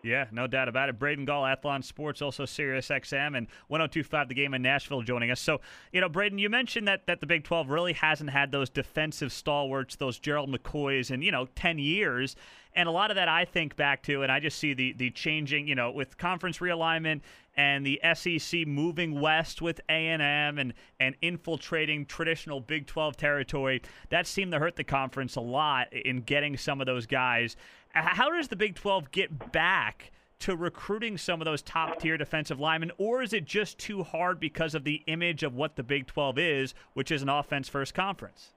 Yeah, 0.01 0.25
no 0.31 0.47
doubt 0.47 0.69
about 0.69 0.89
it. 0.89 0.97
Braden 0.97 1.25
Gall, 1.25 1.43
Athlon 1.43 1.83
Sports, 1.83 2.21
also 2.21 2.45
Sirius 2.45 2.87
XM, 2.87 3.37
and 3.37 3.47
1025 3.67 4.29
The 4.29 4.33
Game 4.33 4.53
in 4.53 4.61
Nashville 4.61 5.01
joining 5.01 5.29
us. 5.29 5.41
So, 5.41 5.59
you 5.91 5.99
know, 5.99 6.07
Braden, 6.07 6.39
you 6.39 6.49
mentioned 6.49 6.87
that, 6.87 7.05
that 7.07 7.19
the 7.19 7.25
Big 7.25 7.43
12 7.43 7.69
really 7.69 7.93
hasn't 7.93 8.29
had 8.29 8.51
those 8.51 8.69
defensive 8.69 9.31
stalwarts, 9.31 9.97
those 9.97 10.17
Gerald 10.17 10.49
McCoys, 10.49 11.11
in, 11.11 11.21
you 11.21 11.31
know, 11.31 11.47
10 11.55 11.79
years. 11.79 12.35
And 12.75 12.87
a 12.87 12.91
lot 12.91 13.11
of 13.11 13.15
that 13.15 13.27
I 13.27 13.45
think 13.45 13.75
back 13.75 14.03
to, 14.03 14.23
and 14.23 14.31
I 14.31 14.39
just 14.39 14.59
see 14.59 14.73
the 14.73 14.93
the 14.93 15.09
changing, 15.09 15.67
you 15.67 15.75
know, 15.75 15.91
with 15.91 16.17
conference 16.17 16.59
realignment 16.59 17.21
and 17.59 17.85
the 17.85 17.99
SEC 18.13 18.65
moving 18.65 19.19
west 19.19 19.61
with 19.61 19.81
A&M 19.89 20.21
and 20.21 20.73
and 20.97 21.15
infiltrating 21.21 22.05
traditional 22.05 22.61
Big 22.61 22.87
12 22.87 23.17
territory. 23.17 23.81
That 24.07 24.27
seemed 24.27 24.53
to 24.53 24.59
hurt 24.59 24.77
the 24.77 24.85
conference 24.85 25.35
a 25.35 25.41
lot 25.41 25.91
in 25.91 26.21
getting 26.21 26.55
some 26.55 26.79
of 26.79 26.87
those 26.87 27.05
guys. 27.05 27.57
How 27.89 28.31
does 28.31 28.47
the 28.47 28.55
Big 28.55 28.75
12 28.75 29.11
get 29.11 29.51
back? 29.51 30.11
to 30.39 30.55
recruiting 30.55 31.17
some 31.17 31.41
of 31.41 31.45
those 31.45 31.61
top 31.61 31.99
tier 31.99 32.15
defensive 32.15 32.61
linemen, 32.61 32.93
or 32.97 33.21
is 33.21 33.33
it 33.33 33.43
just 33.43 33.77
too 33.77 34.03
hard 34.03 34.39
because 34.39 34.73
of 34.73 34.85
the 34.85 35.03
image 35.05 35.43
of 35.43 35.53
what 35.53 35.75
the 35.75 35.83
Big 35.83 36.07
12 36.07 36.37
is, 36.39 36.73
which 36.93 37.11
is 37.11 37.21
an 37.21 37.27
offense 37.27 37.67
first 37.67 37.93
conference? 37.93 38.53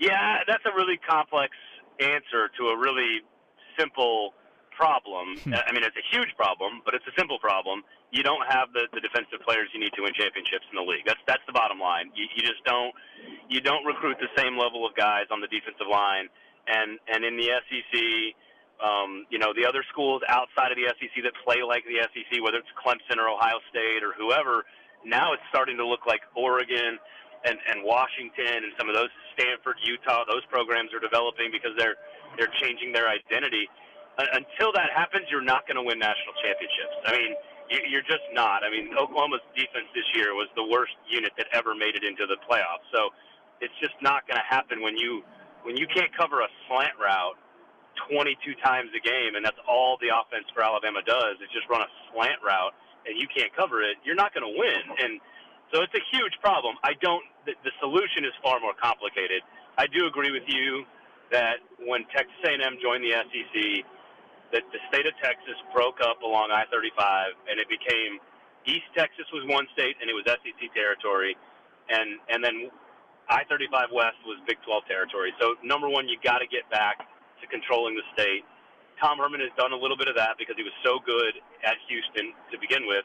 Yeah, 0.00 0.38
that's 0.48 0.64
a 0.66 0.74
really 0.74 0.98
complex 1.08 1.52
answer 2.00 2.50
to 2.58 2.66
a 2.66 2.76
really 2.76 3.20
simple 3.78 4.34
problem. 4.76 5.38
Hmm. 5.42 5.54
I 5.54 5.70
mean, 5.72 5.82
it's 5.82 5.96
a 5.96 6.06
huge 6.10 6.30
problem, 6.36 6.82
but 6.84 6.94
it's 6.94 7.06
a 7.06 7.14
simple 7.16 7.38
problem. 7.38 7.82
You 8.10 8.22
don't 8.22 8.44
have 8.46 8.70
the, 8.74 8.86
the 8.92 9.00
defensive 9.00 9.42
players 9.42 9.70
you 9.74 9.80
need 9.80 9.94
to 9.94 10.02
win 10.02 10.12
championships 10.14 10.66
in 10.70 10.76
the 10.76 10.86
league. 10.86 11.06
That's 11.06 11.20
that's 11.26 11.42
the 11.46 11.56
bottom 11.56 11.78
line. 11.78 12.10
You, 12.14 12.26
you 12.34 12.42
just 12.42 12.62
don't 12.64 12.94
you 13.48 13.60
don't 13.60 13.84
recruit 13.84 14.18
the 14.18 14.30
same 14.36 14.58
level 14.58 14.86
of 14.86 14.94
guys 14.94 15.26
on 15.30 15.40
the 15.40 15.50
defensive 15.50 15.88
line. 15.90 16.28
And 16.66 16.98
and 17.08 17.24
in 17.24 17.36
the 17.36 17.50
SEC, 17.66 17.94
um, 18.82 19.26
you 19.30 19.38
know, 19.38 19.54
the 19.54 19.66
other 19.66 19.84
schools 19.90 20.22
outside 20.28 20.72
of 20.72 20.78
the 20.78 20.90
SEC 20.98 21.14
that 21.22 21.34
play 21.44 21.62
like 21.62 21.84
the 21.86 22.02
SEC, 22.10 22.42
whether 22.42 22.58
it's 22.58 22.72
Clemson 22.78 23.18
or 23.18 23.28
Ohio 23.30 23.58
State 23.70 24.02
or 24.02 24.14
whoever, 24.16 24.64
now 25.04 25.32
it's 25.32 25.44
starting 25.50 25.76
to 25.76 25.86
look 25.86 26.06
like 26.06 26.20
Oregon 26.34 26.98
and, 27.44 27.58
and 27.68 27.84
Washington 27.84 28.64
and 28.64 28.72
some 28.78 28.88
of 28.88 28.96
those 28.96 29.12
Stanford, 29.36 29.76
Utah, 29.84 30.24
those 30.24 30.44
programs 30.48 30.94
are 30.96 31.02
developing 31.02 31.52
because 31.52 31.76
they're 31.76 31.96
they're 32.38 32.50
changing 32.58 32.90
their 32.92 33.06
identity. 33.06 33.68
Uh, 34.18 34.24
until 34.38 34.70
that 34.72 34.94
happens, 34.94 35.26
you're 35.30 35.44
not 35.44 35.66
going 35.66 35.76
to 35.76 35.82
win 35.82 35.98
national 35.98 36.34
championships. 36.38 36.94
I 37.06 37.10
mean, 37.18 37.32
you, 37.70 37.78
you're 37.90 38.06
just 38.06 38.24
not. 38.32 38.62
I 38.62 38.70
mean, 38.70 38.94
Oklahoma's 38.94 39.42
defense 39.56 39.90
this 39.94 40.06
year 40.14 40.34
was 40.34 40.46
the 40.54 40.64
worst 40.64 40.94
unit 41.08 41.32
that 41.36 41.50
ever 41.52 41.74
made 41.74 41.98
it 41.98 42.04
into 42.04 42.26
the 42.26 42.38
playoffs. 42.46 42.86
So 42.94 43.10
it's 43.60 43.74
just 43.82 43.94
not 44.02 44.26
going 44.30 44.38
to 44.38 44.46
happen 44.46 44.82
when 44.82 44.96
you 44.96 45.22
when 45.64 45.80
you 45.80 45.88
can't 45.88 46.12
cover 46.12 46.44
a 46.44 46.50
slant 46.68 46.92
route 47.00 47.40
22 48.10 48.36
times 48.60 48.92
a 48.92 49.00
game, 49.00 49.34
and 49.34 49.42
that's 49.44 49.58
all 49.64 49.96
the 50.02 50.12
offense 50.12 50.44
for 50.52 50.60
Alabama 50.60 51.00
does 51.06 51.40
is 51.40 51.48
just 51.54 51.64
run 51.72 51.80
a 51.80 51.90
slant 52.12 52.36
route, 52.44 52.74
and 53.06 53.16
you 53.16 53.24
can't 53.32 53.48
cover 53.56 53.80
it. 53.80 53.96
You're 54.04 54.18
not 54.18 54.34
going 54.34 54.44
to 54.44 54.54
win, 54.54 54.82
and 55.00 55.18
so 55.72 55.80
it's 55.82 55.94
a 55.94 56.04
huge 56.12 56.36
problem. 56.42 56.76
I 56.84 56.92
don't. 57.00 57.24
The, 57.46 57.56
the 57.64 57.72
solution 57.80 58.28
is 58.28 58.34
far 58.42 58.60
more 58.60 58.76
complicated. 58.76 59.42
I 59.78 59.86
do 59.88 60.06
agree 60.06 60.30
with 60.30 60.46
you 60.46 60.84
that 61.32 61.58
when 61.82 62.04
Texas 62.14 62.36
A&M 62.44 62.78
joined 62.78 63.02
the 63.02 63.16
SEC, 63.16 63.82
that 64.54 64.62
the 64.70 64.78
state 64.86 65.04
of 65.04 65.12
Texas 65.18 65.58
broke 65.74 65.98
up 65.98 66.22
along 66.22 66.54
I-35, 66.54 67.34
and 67.50 67.58
it 67.58 67.66
became 67.66 68.22
East 68.64 68.86
Texas 68.96 69.26
was 69.34 69.42
one 69.50 69.66
state, 69.74 69.98
and 70.00 70.06
it 70.08 70.14
was 70.14 70.24
SEC 70.24 70.62
territory, 70.72 71.36
and 71.90 72.22
and 72.30 72.40
then 72.40 72.70
I-35 73.28 73.92
West 73.92 74.16
was 74.24 74.38
Big 74.46 74.56
12 74.64 74.86
territory. 74.86 75.34
So 75.42 75.58
number 75.66 75.90
one, 75.90 76.08
you 76.08 76.16
got 76.22 76.38
to 76.38 76.48
get 76.48 76.64
back 76.70 77.02
to 77.42 77.44
controlling 77.50 77.98
the 77.98 78.06
state. 78.14 78.46
Tom 79.02 79.18
Herman 79.18 79.42
has 79.42 79.50
done 79.58 79.74
a 79.74 79.76
little 79.76 79.98
bit 79.98 80.06
of 80.08 80.14
that 80.16 80.38
because 80.38 80.54
he 80.56 80.62
was 80.62 80.72
so 80.86 81.02
good 81.02 81.34
at 81.66 81.76
Houston 81.90 82.30
to 82.52 82.56
begin 82.62 82.86
with 82.86 83.04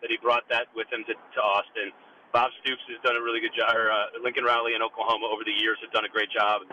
that 0.00 0.08
he 0.08 0.16
brought 0.16 0.48
that 0.48 0.72
with 0.72 0.88
him 0.88 1.04
to, 1.06 1.14
to 1.14 1.40
Austin. 1.44 1.92
Bob 2.32 2.50
Stoops 2.64 2.82
has 2.88 2.98
done 3.04 3.20
a 3.20 3.22
really 3.22 3.38
good 3.44 3.54
job. 3.54 3.68
Or, 3.74 3.92
uh, 3.92 4.16
Lincoln 4.24 4.48
Riley 4.48 4.74
in 4.74 4.82
Oklahoma 4.82 5.28
over 5.28 5.44
the 5.44 5.54
years 5.54 5.76
have 5.84 5.92
done 5.92 6.08
a 6.08 6.12
great 6.12 6.32
job 6.32 6.64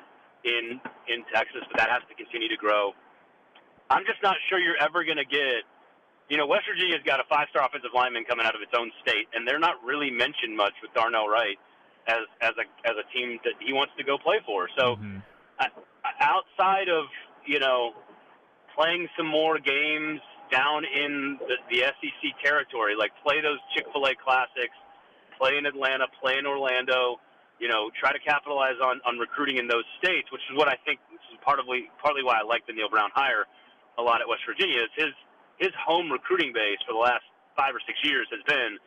in 0.47 0.79
in 1.11 1.27
Texas, 1.33 1.63
but 1.67 1.77
that 1.77 1.91
has 1.91 2.01
to 2.07 2.15
continue 2.15 2.47
to 2.47 2.57
grow. 2.57 2.95
I'm 3.89 4.05
just 4.05 4.21
not 4.23 4.35
sure 4.49 4.59
you're 4.59 4.79
ever 4.79 5.03
going 5.03 5.17
to 5.17 5.25
get. 5.25 5.67
You 6.29 6.37
know, 6.37 6.47
West 6.47 6.63
Virginia's 6.67 7.03
got 7.05 7.19
a 7.19 7.27
five-star 7.29 7.65
offensive 7.65 7.91
lineman 7.93 8.23
coming 8.23 8.45
out 8.45 8.55
of 8.55 8.61
its 8.61 8.71
own 8.77 8.91
state, 9.03 9.27
and 9.33 9.47
they're 9.47 9.59
not 9.59 9.83
really 9.83 10.09
mentioned 10.09 10.55
much 10.55 10.73
with 10.81 10.93
Darnell 10.93 11.27
Wright 11.27 11.59
as 12.07 12.23
as 12.41 12.51
a 12.59 12.65
as 12.87 12.95
a 12.99 13.05
team 13.15 13.39
that 13.43 13.53
he 13.59 13.73
wants 13.73 13.93
to 13.97 14.03
go 14.03 14.17
play 14.17 14.39
for. 14.45 14.67
So, 14.77 14.95
mm-hmm. 14.95 15.19
outside 16.19 16.89
of 16.89 17.05
you 17.45 17.59
know 17.59 17.93
playing 18.75 19.07
some 19.17 19.27
more 19.27 19.59
games 19.59 20.19
down 20.51 20.83
in 20.85 21.37
the, 21.47 21.55
the 21.69 21.79
SEC 21.81 22.21
territory, 22.43 22.95
like 22.97 23.11
play 23.23 23.41
those 23.41 23.59
Chick 23.75 23.85
Fil 23.93 24.05
A 24.05 24.15
classics, 24.15 24.75
play 25.37 25.57
in 25.57 25.65
Atlanta, 25.65 26.05
play 26.21 26.37
in 26.37 26.45
Orlando. 26.45 27.19
You 27.59 27.69
know, 27.69 27.91
try 27.95 28.11
to 28.11 28.19
capitalize 28.19 28.75
on, 28.83 28.99
on 29.05 29.19
recruiting 29.19 29.57
in 29.57 29.67
those 29.67 29.85
states, 30.01 30.27
which 30.33 30.41
is 30.51 30.57
what 30.57 30.67
I 30.67 30.75
think 30.83 30.99
is 31.13 31.37
partly 31.45 31.87
partly 32.01 32.23
why 32.23 32.39
I 32.41 32.43
like 32.43 32.65
the 32.67 32.73
Neal 32.73 32.89
Brown 32.89 33.09
hire 33.13 33.45
a 33.97 34.01
lot 34.01 34.21
at 34.21 34.27
West 34.27 34.43
Virginia. 34.45 34.83
Is 34.83 34.93
his 34.95 35.13
his 35.57 35.73
home 35.77 36.11
recruiting 36.11 36.53
base 36.53 36.81
for 36.85 36.93
the 36.93 36.99
last 37.01 37.23
five 37.55 37.75
or 37.75 37.81
six 37.85 37.97
years 38.03 38.25
has 38.33 38.41
been 38.49 38.77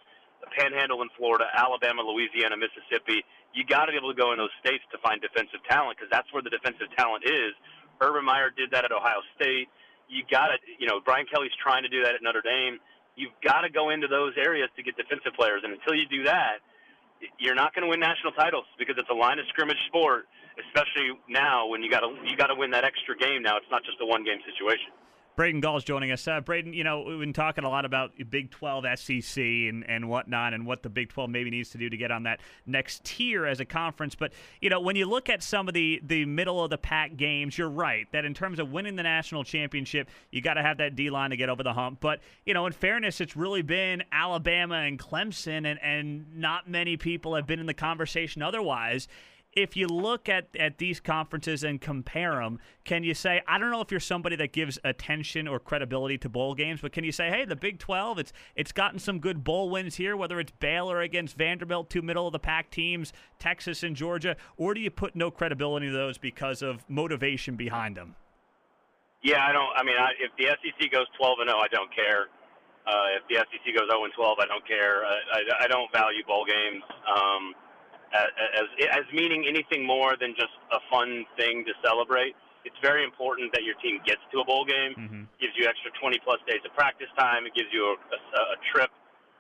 the 0.43 0.51
Panhandle 0.53 1.01
in 1.03 1.09
Florida, 1.17 1.47
Alabama, 1.55 2.03
Louisiana, 2.03 2.59
Mississippi. 2.59 3.25
You 3.55 3.65
got 3.65 3.87
to 3.87 3.95
be 3.95 3.99
able 3.99 4.13
to 4.13 4.19
go 4.19 4.33
in 4.35 4.39
those 4.39 4.53
states 4.61 4.85
to 4.93 4.99
find 5.01 5.23
defensive 5.23 5.63
talent 5.65 5.97
because 5.97 6.11
that's 6.11 6.29
where 6.35 6.43
the 6.43 6.53
defensive 6.53 6.93
talent 6.99 7.25
is. 7.25 7.57
Urban 8.03 8.25
Meyer 8.25 8.53
did 8.53 8.71
that 8.77 8.85
at 8.85 8.93
Ohio 8.93 9.25
State. 9.39 9.73
You 10.09 10.23
got 10.29 10.53
to, 10.53 10.57
you 10.79 10.87
know, 10.87 11.01
Brian 11.01 11.25
Kelly's 11.27 11.55
trying 11.57 11.83
to 11.83 11.89
do 11.89 12.05
that 12.05 12.15
at 12.15 12.23
Notre 12.23 12.45
Dame. 12.45 12.79
You've 13.17 13.35
got 13.41 13.65
to 13.65 13.71
go 13.73 13.89
into 13.89 14.07
those 14.07 14.37
areas 14.37 14.69
to 14.77 14.85
get 14.85 14.95
defensive 15.01 15.33
players, 15.33 15.65
and 15.65 15.73
until 15.73 15.97
you 15.97 16.05
do 16.05 16.29
that, 16.29 16.61
you're 17.41 17.57
not 17.57 17.73
going 17.73 17.83
to 17.83 17.89
win 17.89 17.99
national 17.99 18.33
titles 18.37 18.69
because 18.79 18.97
it's 18.99 19.09
a 19.09 19.17
line 19.17 19.39
of 19.41 19.49
scrimmage 19.49 19.81
sport. 19.89 20.29
Especially 20.57 21.13
now, 21.29 21.67
when 21.69 21.83
you 21.83 21.91
got 21.91 22.01
to 22.01 22.15
you 22.25 22.37
got 22.37 22.49
to 22.49 22.55
win 22.55 22.71
that 22.71 22.85
extra 22.85 23.17
game. 23.17 23.43
Now 23.43 23.57
it's 23.57 23.71
not 23.71 23.85
just 23.85 23.99
a 24.01 24.07
one 24.07 24.25
game 24.25 24.39
situation. 24.45 24.93
Braden 25.37 25.61
Gall 25.61 25.77
is 25.77 25.85
joining 25.85 26.11
us. 26.13 26.27
Uh, 26.27 26.41
Braden, 26.41 26.73
you 26.73 26.83
know, 26.83 27.03
we've 27.03 27.21
been 27.21 27.35
talking 27.35 27.65
a 27.65 27.69
lot 27.69 27.85
about 27.85 28.13
Big 28.31 28.51
12 28.51 28.87
SEC 28.99 29.37
and, 29.45 29.85
and 29.87 30.09
whatnot 30.09 30.55
and 30.55 30.67
what 30.67 30.83
the 30.83 30.89
Big 30.89 31.11
12 31.11 31.29
maybe 31.29 31.51
needs 31.51 31.69
to 31.71 31.79
do 31.79 31.91
to 31.91 31.97
get 31.97 32.11
on 32.11 32.23
that 32.23 32.41
next 32.65 33.05
tier 33.05 33.45
as 33.45 33.61
a 33.61 33.67
conference. 33.67 34.15
But, 34.15 34.33
you 34.63 34.71
know, 34.71 34.81
when 34.81 34.97
you 34.97 35.05
look 35.05 35.29
at 35.29 35.43
some 35.43 35.69
of 35.69 35.75
the, 35.75 36.01
the 36.03 36.25
middle 36.25 36.65
of 36.65 36.71
the 36.71 36.79
pack 36.79 37.19
games, 37.19 37.59
you're 37.59 37.69
right 37.69 38.11
that 38.13 38.25
in 38.25 38.33
terms 38.33 38.59
of 38.59 38.73
winning 38.73 38.97
the 38.97 39.03
national 39.03 39.45
championship, 39.45 40.09
you 40.31 40.41
got 40.41 40.55
to 40.55 40.63
have 40.63 40.79
that 40.79 40.97
D 40.97 41.11
line 41.11 41.31
to 41.31 41.37
get 41.37 41.51
over 41.51 41.63
the 41.63 41.75
hump. 41.75 42.01
But, 42.01 42.21
you 42.47 42.55
know, 42.55 42.65
in 42.65 42.73
fairness, 42.73 43.21
it's 43.21 43.37
really 43.37 43.63
been 43.63 44.05
Alabama 44.11 44.77
and 44.77 44.99
Clemson, 44.99 45.67
and, 45.67 45.79
and 45.83 46.35
not 46.35 46.67
many 46.67 46.97
people 46.97 47.35
have 47.35 47.47
been 47.47 47.61
in 47.61 47.67
the 47.67 47.75
conversation 47.75 48.41
otherwise 48.41 49.07
if 49.57 49.75
you 49.75 49.87
look 49.87 50.29
at, 50.29 50.49
at 50.61 50.77
these 50.77 51.01
conferences 51.01 51.65
and 51.65 51.81
compare 51.81 52.35
them, 52.35 52.61
can 52.85 53.03
you 53.03 53.15
say, 53.15 53.41
I 53.49 53.59
don't 53.59 53.71
know 53.71 53.81
if 53.81 53.91
you're 53.91 53.99
somebody 53.99 54.37
that 54.37 54.53
gives 54.53 54.79
attention 54.85 55.49
or 55.49 55.59
credibility 55.59 56.19
to 56.19 56.29
bowl 56.29 56.55
games, 56.55 56.83
but 56.83 56.93
can 56.93 57.05
you 57.05 57.11
say, 57.11 57.31
hey, 57.31 57.47
the 57.47 57.57
Big 57.57 57.79
12, 57.79 58.19
it's 58.19 58.33
it's 58.55 58.71
gotten 58.71 58.99
some 58.99 59.19
good 59.19 59.43
bowl 59.43 59.71
wins 59.71 59.97
here, 59.97 60.15
whether 60.15 60.39
it's 60.39 60.53
Baylor 60.61 61.01
against 61.01 61.37
Vanderbilt, 61.39 61.89
two 61.89 62.03
middle 62.03 62.27
of 62.27 62.33
the 62.33 62.39
pack 62.39 62.71
teams, 62.71 63.15
Texas 63.39 63.83
and 63.83 63.97
Georgia, 63.97 64.37
or 64.59 64.75
do 64.75 64.81
you 64.81 64.91
put 64.91 65.17
no 65.17 65.31
credibility 65.31 65.87
to 65.87 65.93
those 65.93 66.19
because 66.19 66.61
of 66.61 66.85
motivation 66.89 67.57
behind 67.57 67.97
them? 67.97 68.15
Yeah, 69.23 69.41
I 69.43 69.53
don't. 69.53 69.73
I 69.75 69.83
mean, 69.83 69.97
I, 69.97 70.11
if 70.21 70.31
the 70.37 70.53
SEC 70.61 70.93
goes 70.93 71.07
12 71.17 71.39
and 71.41 71.49
0, 71.49 71.59
I 71.59 71.69
don't 71.69 71.93
care. 71.97 72.29
Uh, 72.87 73.19
if 73.19 73.27
the 73.27 73.37
SEC 73.37 73.75
goes 73.75 73.89
0 73.89 74.05
and 74.05 74.13
12, 74.13 74.39
I 74.39 74.47
don't 74.47 74.67
care. 74.69 75.03
I, 75.03 75.17
I, 75.33 75.65
I 75.65 75.67
don't 75.67 75.91
value 75.91 76.23
bowl 76.29 76.45
games. 76.45 76.85
Um, 77.09 77.55
as, 78.13 78.69
as 78.91 79.05
meaning 79.13 79.47
anything 79.49 79.87
more 79.87 80.15
than 80.21 80.35
just 80.37 80.55
a 80.73 80.81
fun 80.91 81.25
thing 81.37 81.65
to 81.67 81.73
celebrate. 81.83 82.35
It's 82.65 82.79
very 82.83 83.05
important 83.07 83.55
that 83.55 83.63
your 83.63 83.79
team 83.79 84.03
gets 84.03 84.23
to 84.35 84.43
a 84.43 84.45
bowl 84.45 84.67
game. 84.67 84.95
Mm-hmm. 84.99 85.23
Gives 85.39 85.55
you 85.55 85.71
extra 85.71 85.95
20 86.03 86.19
plus 86.27 86.43
days 86.51 86.63
of 86.67 86.75
practice 86.75 87.11
time. 87.19 87.47
It 87.47 87.55
gives 87.55 87.71
you 87.71 87.95
a, 87.95 87.95
a, 87.95 88.43
a 88.55 88.59
trip 88.75 88.91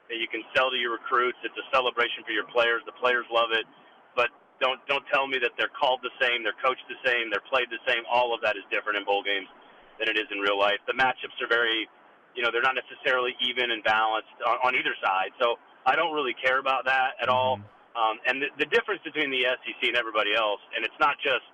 that 0.09 0.19
you 0.23 0.31
can 0.31 0.47
sell 0.55 0.71
to 0.71 0.79
your 0.79 0.95
recruits. 0.95 1.39
It's 1.43 1.57
a 1.59 1.67
celebration 1.75 2.23
for 2.23 2.31
your 2.31 2.47
players. 2.47 2.83
The 2.87 2.95
players 3.03 3.27
love 3.31 3.51
it. 3.51 3.67
But 4.15 4.31
don't 4.61 4.79
don't 4.87 5.05
tell 5.13 5.27
me 5.27 5.39
that 5.43 5.53
they're 5.59 5.73
called 5.75 6.01
the 6.07 6.15
same, 6.23 6.47
they're 6.47 6.57
coached 6.63 6.87
the 6.89 7.01
same, 7.05 7.29
they're 7.29 7.45
played 7.51 7.69
the 7.69 7.83
same. 7.85 8.07
All 8.07 8.33
of 8.33 8.41
that 8.41 8.57
is 8.57 8.65
different 8.71 8.97
in 8.99 9.05
bowl 9.05 9.23
games 9.23 9.51
than 9.99 10.09
it 10.09 10.17
is 10.17 10.31
in 10.31 10.39
real 10.39 10.59
life. 10.59 10.79
The 10.87 10.97
matchups 10.97 11.37
are 11.43 11.51
very, 11.51 11.89
you 12.35 12.43
know, 12.43 12.51
they're 12.53 12.65
not 12.65 12.77
necessarily 12.79 13.35
even 13.43 13.71
and 13.71 13.83
balanced 13.83 14.33
on, 14.47 14.57
on 14.65 14.73
either 14.79 14.95
side. 15.03 15.35
So 15.41 15.57
I 15.85 15.97
don't 15.97 16.15
really 16.15 16.35
care 16.39 16.59
about 16.59 16.85
that 16.87 17.17
at 17.21 17.29
all. 17.29 17.59
Mm-hmm. 17.59 17.76
Um, 17.97 18.21
and 18.29 18.45
the, 18.45 18.53
the 18.61 18.69
difference 18.69 19.01
between 19.01 19.33
the 19.33 19.49
SEC 19.65 19.81
and 19.89 19.97
everybody 19.97 20.37
else, 20.37 20.61
and 20.77 20.85
it's 20.85 21.01
not 21.01 21.17
just, 21.25 21.49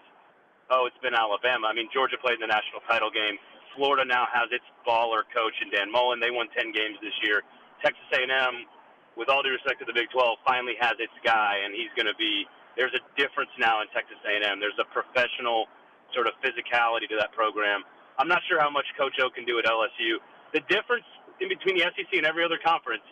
oh, 0.74 0.90
it's 0.90 0.98
been 0.98 1.14
Alabama. 1.14 1.70
I 1.70 1.74
mean, 1.74 1.86
Georgia 1.94 2.18
played 2.18 2.42
in 2.42 2.42
the 2.42 2.50
national 2.50 2.82
title 2.90 3.14
game. 3.14 3.38
Florida 3.78 4.02
now 4.02 4.26
has 4.26 4.50
its 4.50 4.66
baller 4.82 5.22
coach 5.30 5.54
in 5.62 5.70
Dan 5.70 5.86
Mullen. 5.86 6.18
They 6.18 6.34
won 6.34 6.50
10 6.50 6.74
games 6.74 6.98
this 6.98 7.14
year. 7.22 7.46
Texas 7.80 8.04
A&M, 8.10 8.66
with 9.14 9.30
all 9.30 9.40
due 9.46 9.54
respect 9.54 9.78
to 9.80 9.86
the 9.86 9.94
Big 9.94 10.10
12, 10.10 10.42
finally 10.42 10.74
has 10.82 10.98
its 10.98 11.14
guy, 11.22 11.62
and 11.62 11.72
he's 11.72 11.90
going 11.94 12.10
to 12.10 12.18
be. 12.18 12.44
There's 12.74 12.92
a 12.96 13.02
difference 13.14 13.52
now 13.60 13.80
in 13.80 13.88
Texas 13.94 14.18
A&M. 14.26 14.58
There's 14.58 14.78
a 14.82 14.88
professional 14.90 15.70
sort 16.10 16.26
of 16.26 16.34
physicality 16.42 17.06
to 17.08 17.16
that 17.22 17.32
program. 17.32 17.86
I'm 18.18 18.28
not 18.28 18.42
sure 18.48 18.60
how 18.60 18.70
much 18.70 18.84
Coach 18.98 19.16
O 19.22 19.30
can 19.30 19.44
do 19.44 19.58
at 19.58 19.64
LSU. 19.64 20.20
The 20.52 20.60
difference 20.68 21.06
in 21.40 21.48
between 21.48 21.76
the 21.78 21.84
SEC 21.92 22.12
and 22.12 22.26
every 22.26 22.44
other 22.44 22.58
conference 22.60 23.04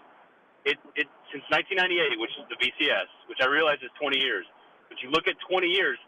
it, 0.64 0.79
it 0.97 1.09
since 1.33 1.45
1998, 1.49 2.21
which 2.21 2.35
is 2.37 2.45
the 2.50 2.59
BCS, 2.59 3.09
which 3.29 3.38
I 3.40 3.47
realize 3.47 3.79
is 3.83 3.90
20 4.00 4.19
years. 4.19 4.45
But 4.88 4.99
you 5.02 5.11
look 5.11 5.29
at 5.29 5.37
20 5.49 5.67
years, 5.67 5.99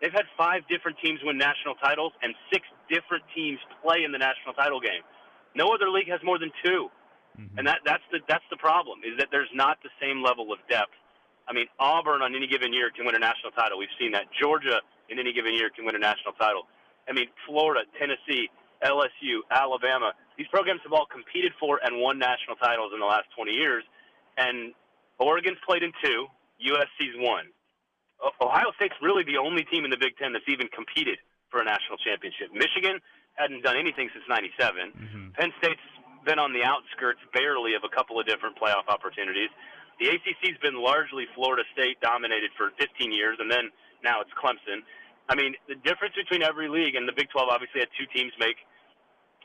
they've 0.00 0.12
had 0.12 0.28
five 0.36 0.62
different 0.68 0.98
teams 1.02 1.20
win 1.24 1.38
national 1.38 1.74
titles 1.80 2.12
and 2.22 2.34
six 2.52 2.66
different 2.86 3.24
teams 3.34 3.58
play 3.82 4.04
in 4.04 4.12
the 4.12 4.20
national 4.20 4.54
title 4.54 4.80
game. 4.80 5.02
No 5.56 5.72
other 5.74 5.88
league 5.90 6.08
has 6.08 6.20
more 6.22 6.38
than 6.38 6.52
2 6.62 6.68
mm-hmm. 6.70 7.58
and 7.58 7.66
that 7.66 7.80
that's 7.84 8.04
the 8.12 8.20
that's 8.28 8.44
the 8.52 8.60
problem 8.60 9.00
is 9.02 9.16
that 9.18 9.28
there's 9.32 9.50
not 9.54 9.80
the 9.82 9.90
same 9.98 10.22
level 10.22 10.52
of 10.52 10.60
depth. 10.68 10.94
I 11.48 11.56
mean, 11.56 11.66
Auburn 11.80 12.20
on 12.20 12.36
any 12.36 12.46
given 12.46 12.76
year 12.76 12.92
can 12.92 13.08
win 13.08 13.16
a 13.16 13.18
national 13.18 13.56
title. 13.56 13.80
We've 13.80 13.96
seen 13.98 14.12
that. 14.12 14.28
Georgia 14.36 14.84
in 15.08 15.18
any 15.18 15.32
given 15.32 15.56
year 15.56 15.72
can 15.72 15.88
win 15.88 15.96
a 15.96 15.98
national 15.98 16.36
title. 16.36 16.68
I 17.08 17.16
mean, 17.16 17.32
Florida, 17.48 17.88
Tennessee, 17.96 18.52
LSU, 18.82 19.42
Alabama. 19.50 20.12
These 20.36 20.48
programs 20.48 20.80
have 20.84 20.92
all 20.92 21.06
competed 21.06 21.52
for 21.58 21.80
and 21.82 22.00
won 22.00 22.18
national 22.18 22.56
titles 22.56 22.92
in 22.94 23.00
the 23.00 23.06
last 23.06 23.26
20 23.34 23.52
years, 23.52 23.84
and 24.36 24.72
Oregon's 25.18 25.58
played 25.66 25.82
in 25.82 25.92
two. 26.02 26.26
USC's 26.58 27.14
won. 27.18 27.46
Ohio 28.42 28.74
State's 28.74 28.98
really 29.00 29.22
the 29.22 29.38
only 29.38 29.62
team 29.70 29.84
in 29.84 29.90
the 29.90 30.00
Big 30.00 30.18
Ten 30.18 30.32
that's 30.32 30.48
even 30.50 30.66
competed 30.74 31.18
for 31.50 31.62
a 31.62 31.64
national 31.64 31.98
championship. 32.02 32.50
Michigan 32.50 32.98
hadn't 33.38 33.62
done 33.62 33.78
anything 33.78 34.10
since 34.10 34.26
'97. 34.26 34.90
Mm-hmm. 34.90 35.38
Penn 35.38 35.52
State's 35.62 35.86
been 36.26 36.42
on 36.42 36.52
the 36.52 36.66
outskirts 36.66 37.22
barely 37.32 37.78
of 37.78 37.86
a 37.86 37.92
couple 37.94 38.18
of 38.18 38.26
different 38.26 38.58
playoff 38.58 38.90
opportunities. 38.90 39.50
The 40.02 40.10
ACC's 40.10 40.58
been 40.62 40.78
largely 40.78 41.26
Florida 41.34 41.62
State 41.74 41.98
dominated 42.02 42.50
for 42.58 42.70
15 42.78 43.10
years, 43.10 43.38
and 43.38 43.50
then 43.50 43.70
now 44.02 44.20
it's 44.20 44.30
Clemson. 44.34 44.82
I 45.28 45.34
mean, 45.34 45.54
the 45.68 45.76
difference 45.84 46.14
between 46.16 46.42
every 46.42 46.68
league 46.68 46.94
and 46.94 47.06
the 47.06 47.12
Big 47.12 47.28
12 47.30 47.48
obviously 47.48 47.80
had 47.80 47.92
two 47.98 48.08
teams 48.12 48.32
make 48.40 48.56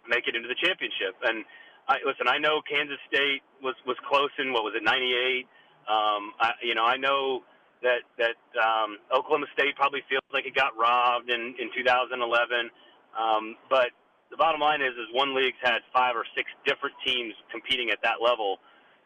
make 0.08 0.28
it 0.28 0.36
into 0.36 0.48
the 0.48 0.56
championship. 0.60 1.16
And 1.24 1.46
I, 1.88 2.00
listen, 2.06 2.28
I 2.28 2.38
know 2.38 2.62
Kansas 2.64 3.00
State 3.08 3.44
was 3.62 3.76
was 3.86 3.98
close 4.08 4.32
in 4.40 4.54
what 4.54 4.64
was 4.64 4.74
it, 4.76 4.84
98. 4.84 5.48
Um, 5.84 6.32
I, 6.40 6.52
you 6.64 6.76
know, 6.76 6.86
I 6.86 6.96
know 6.96 7.44
that 7.84 8.08
that 8.18 8.40
um, 8.56 9.00
Oklahoma 9.12 9.48
State 9.52 9.76
probably 9.76 10.02
feels 10.08 10.24
like 10.32 10.48
it 10.48 10.56
got 10.56 10.72
robbed 10.80 11.30
in 11.30 11.56
in 11.60 11.68
2011. 11.76 12.72
Um, 13.14 13.56
but 13.70 13.92
the 14.32 14.38
bottom 14.38 14.62
line 14.62 14.82
is, 14.82 14.96
is 14.96 15.12
one 15.12 15.36
league's 15.36 15.60
had 15.62 15.84
five 15.94 16.16
or 16.16 16.26
six 16.36 16.50
different 16.66 16.96
teams 17.06 17.36
competing 17.52 17.92
at 17.92 18.00
that 18.02 18.24
level, 18.24 18.58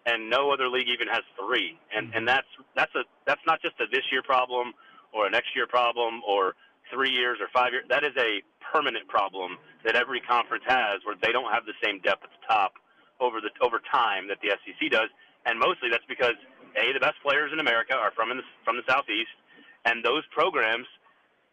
and 0.05 0.29
no 0.29 0.53
other 0.53 0.69
league 0.69 0.87
even 0.87 1.09
has 1.09 1.25
three. 1.35 1.75
And 1.89 2.13
and 2.13 2.27
that's 2.27 2.47
that's 2.75 2.93
a 2.93 3.03
that's 3.25 3.41
not 3.45 3.61
just 3.61 3.75
a 3.81 3.89
this 3.91 4.05
year 4.11 4.21
problem 4.21 4.73
or 5.13 5.25
a 5.25 5.29
next 5.29 5.55
year 5.55 5.65
problem 5.65 6.21
or 6.27 6.53
three 6.91 7.11
years 7.11 7.37
or 7.41 7.47
five 7.53 7.71
years. 7.71 7.85
That 7.89 8.03
is 8.03 8.13
a 8.17 8.41
permanent 8.71 9.07
problem 9.07 9.57
that 9.85 9.95
every 9.95 10.21
conference 10.21 10.63
has, 10.67 11.01
where 11.05 11.15
they 11.21 11.31
don't 11.31 11.51
have 11.51 11.65
the 11.65 11.73
same 11.83 11.99
depth 12.01 12.23
at 12.23 12.29
the 12.29 12.43
top 12.47 12.73
over 13.19 13.41
the 13.41 13.49
over 13.61 13.81
time 13.91 14.27
that 14.27 14.37
the 14.41 14.49
SEC 14.49 14.91
does, 14.91 15.09
and 15.45 15.59
mostly 15.59 15.89
that's 15.89 16.05
because 16.07 16.35
a 16.77 16.93
the 16.93 16.99
best 16.99 17.17
players 17.23 17.51
in 17.51 17.59
America 17.59 17.93
are 17.93 18.11
from 18.11 18.31
in 18.31 18.37
the, 18.37 18.43
from 18.63 18.77
the 18.77 18.83
southeast, 18.87 19.33
and 19.85 20.03
those 20.03 20.23
programs, 20.31 20.85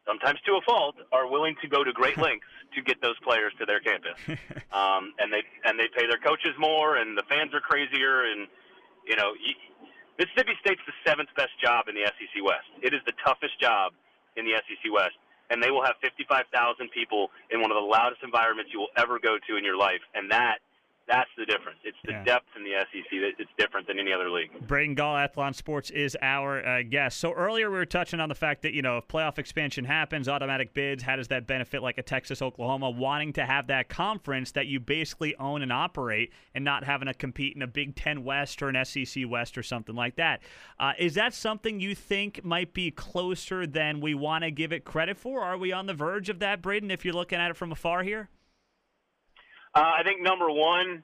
sometimes 0.07 0.39
to 0.45 0.53
a 0.57 0.63
fault, 0.67 0.97
are 1.13 1.31
willing 1.31 1.57
to 1.63 1.69
go 1.69 1.85
to 1.85 1.93
great 1.93 2.19
lengths 2.27 2.47
to 2.75 2.83
get 2.83 3.01
those 3.01 3.19
players 3.23 3.53
to 3.59 3.65
their 3.65 3.81
campus, 3.81 4.19
um, 4.73 5.15
and 5.19 5.33
they 5.33 5.43
and 5.65 5.79
they 5.79 5.89
pay 5.97 6.07
their 6.07 6.21
coaches 6.21 6.53
more, 6.59 6.97
and 6.97 7.17
the 7.17 7.25
fans 7.29 7.55
are 7.55 7.61
crazier, 7.61 8.25
and 8.25 8.47
you 9.07 9.17
know. 9.17 9.33
You, 9.35 9.55
Mississippi 10.17 10.55
State's 10.63 10.81
the 10.87 10.95
seventh 11.03 11.29
best 11.35 11.59
job 11.59 11.91
in 11.91 11.97
the 11.97 12.07
SEC 12.07 12.39
West. 12.39 12.71
It 12.87 12.95
is 12.95 13.01
the 13.05 13.19
toughest 13.27 13.59
job 13.59 13.91
in 14.37 14.47
the 14.47 14.55
SEC 14.63 14.87
West 14.95 15.19
and 15.51 15.63
they 15.63 15.71
will 15.71 15.85
have 15.85 15.97
55,000 16.01 16.49
people 16.91 17.31
in 17.51 17.61
one 17.61 17.71
of 17.71 17.77
the 17.77 17.87
loudest 17.87 18.23
environments 18.23 18.73
you 18.73 18.81
will 18.81 18.95
ever 18.97 19.19
go 19.19 19.37
to 19.49 19.57
in 19.57 19.65
your 19.65 19.77
life. 19.77 20.01
And 20.15 20.31
that 20.31 20.64
That's 21.07 21.29
the 21.37 21.45
difference. 21.45 21.79
It's 21.85 21.99
the 22.05 22.13
yeah. 22.13 22.25
depth 22.25 22.47
in 22.57 22.65
the 22.65 22.71
SEC 22.81 23.11
that 23.11 23.33
it's 23.39 23.51
different 23.59 23.87
than 23.87 23.99
any 23.99 24.11
other 24.11 24.31
league. 24.31 24.51
Braden 24.67 24.95
Gall, 24.95 25.15
Athlon 25.15 25.55
Sports, 25.55 25.91
is 25.91 26.17
our 26.23 26.65
uh, 26.65 26.83
guest. 26.83 27.19
So 27.19 27.33
earlier 27.33 27.71
we 27.71 27.77
were 27.77 27.85
touching 27.85 28.21
on 28.21 28.31
the 28.31 28.35
fact 28.35 28.63
that 28.63 28.73
you 28.73 28.81
know 28.81 28.97
if 28.97 29.09
playoff 29.09 29.39
expansion 29.39 29.85
happens, 29.85 30.29
automatic 30.29 30.73
bids. 30.73 31.03
How 31.03 31.17
does 31.17 31.29
that 31.29 31.47
benefit 31.47 31.83
like 31.83 31.99
a 31.99 32.03
Texas, 32.03 32.41
Oklahoma, 32.41 32.89
wanting 32.89 33.35
to 33.35 33.45
have 33.45 33.67
that 33.67 33.91
conference 33.91 34.53
that 34.53 34.67
you 34.67 34.81
basically 34.81 35.37
own 35.37 35.61
and 35.61 35.73
operate, 35.73 36.33
and 36.55 36.65
not 36.65 36.85
having 36.85 37.07
to 37.07 37.15
compete 37.15 37.55
in 37.55 37.61
a 37.61 37.67
Big 37.67 37.97
Ten 37.97 38.25
West 38.25 38.63
or 38.63 38.71
an 38.71 38.83
SEC 38.85 39.25
West 39.29 39.59
or 39.59 39.63
something 39.63 39.95
like 39.95 40.17
that? 40.17 40.41
Uh, 40.81 40.93
is 40.99 41.15
that 41.15 41.35
something 41.35 41.81
you 41.81 41.95
think 41.95 42.43
might 42.45 42.73
be 42.73 42.91
closer 42.91 43.67
than 43.67 44.01
we 44.01 44.15
want 44.15 44.43
to 44.43 44.51
give 44.51 44.73
it 44.73 44.87
credit 44.87 45.19
for? 45.19 45.43
Are 45.43 45.59
we 45.59 45.71
on 45.71 45.87
the 45.87 45.95
verge 45.95 46.31
of 46.31 46.39
that, 46.39 46.63
Braden? 46.63 46.91
If 46.91 47.05
you're 47.05 47.15
looking 47.15 47.39
at 47.39 47.51
it 47.51 47.57
from 47.59 47.73
afar 47.73 48.03
here. 48.03 48.31
Uh, 49.75 49.93
I 49.99 50.03
think 50.05 50.23
number 50.23 50.51
one, 50.51 51.03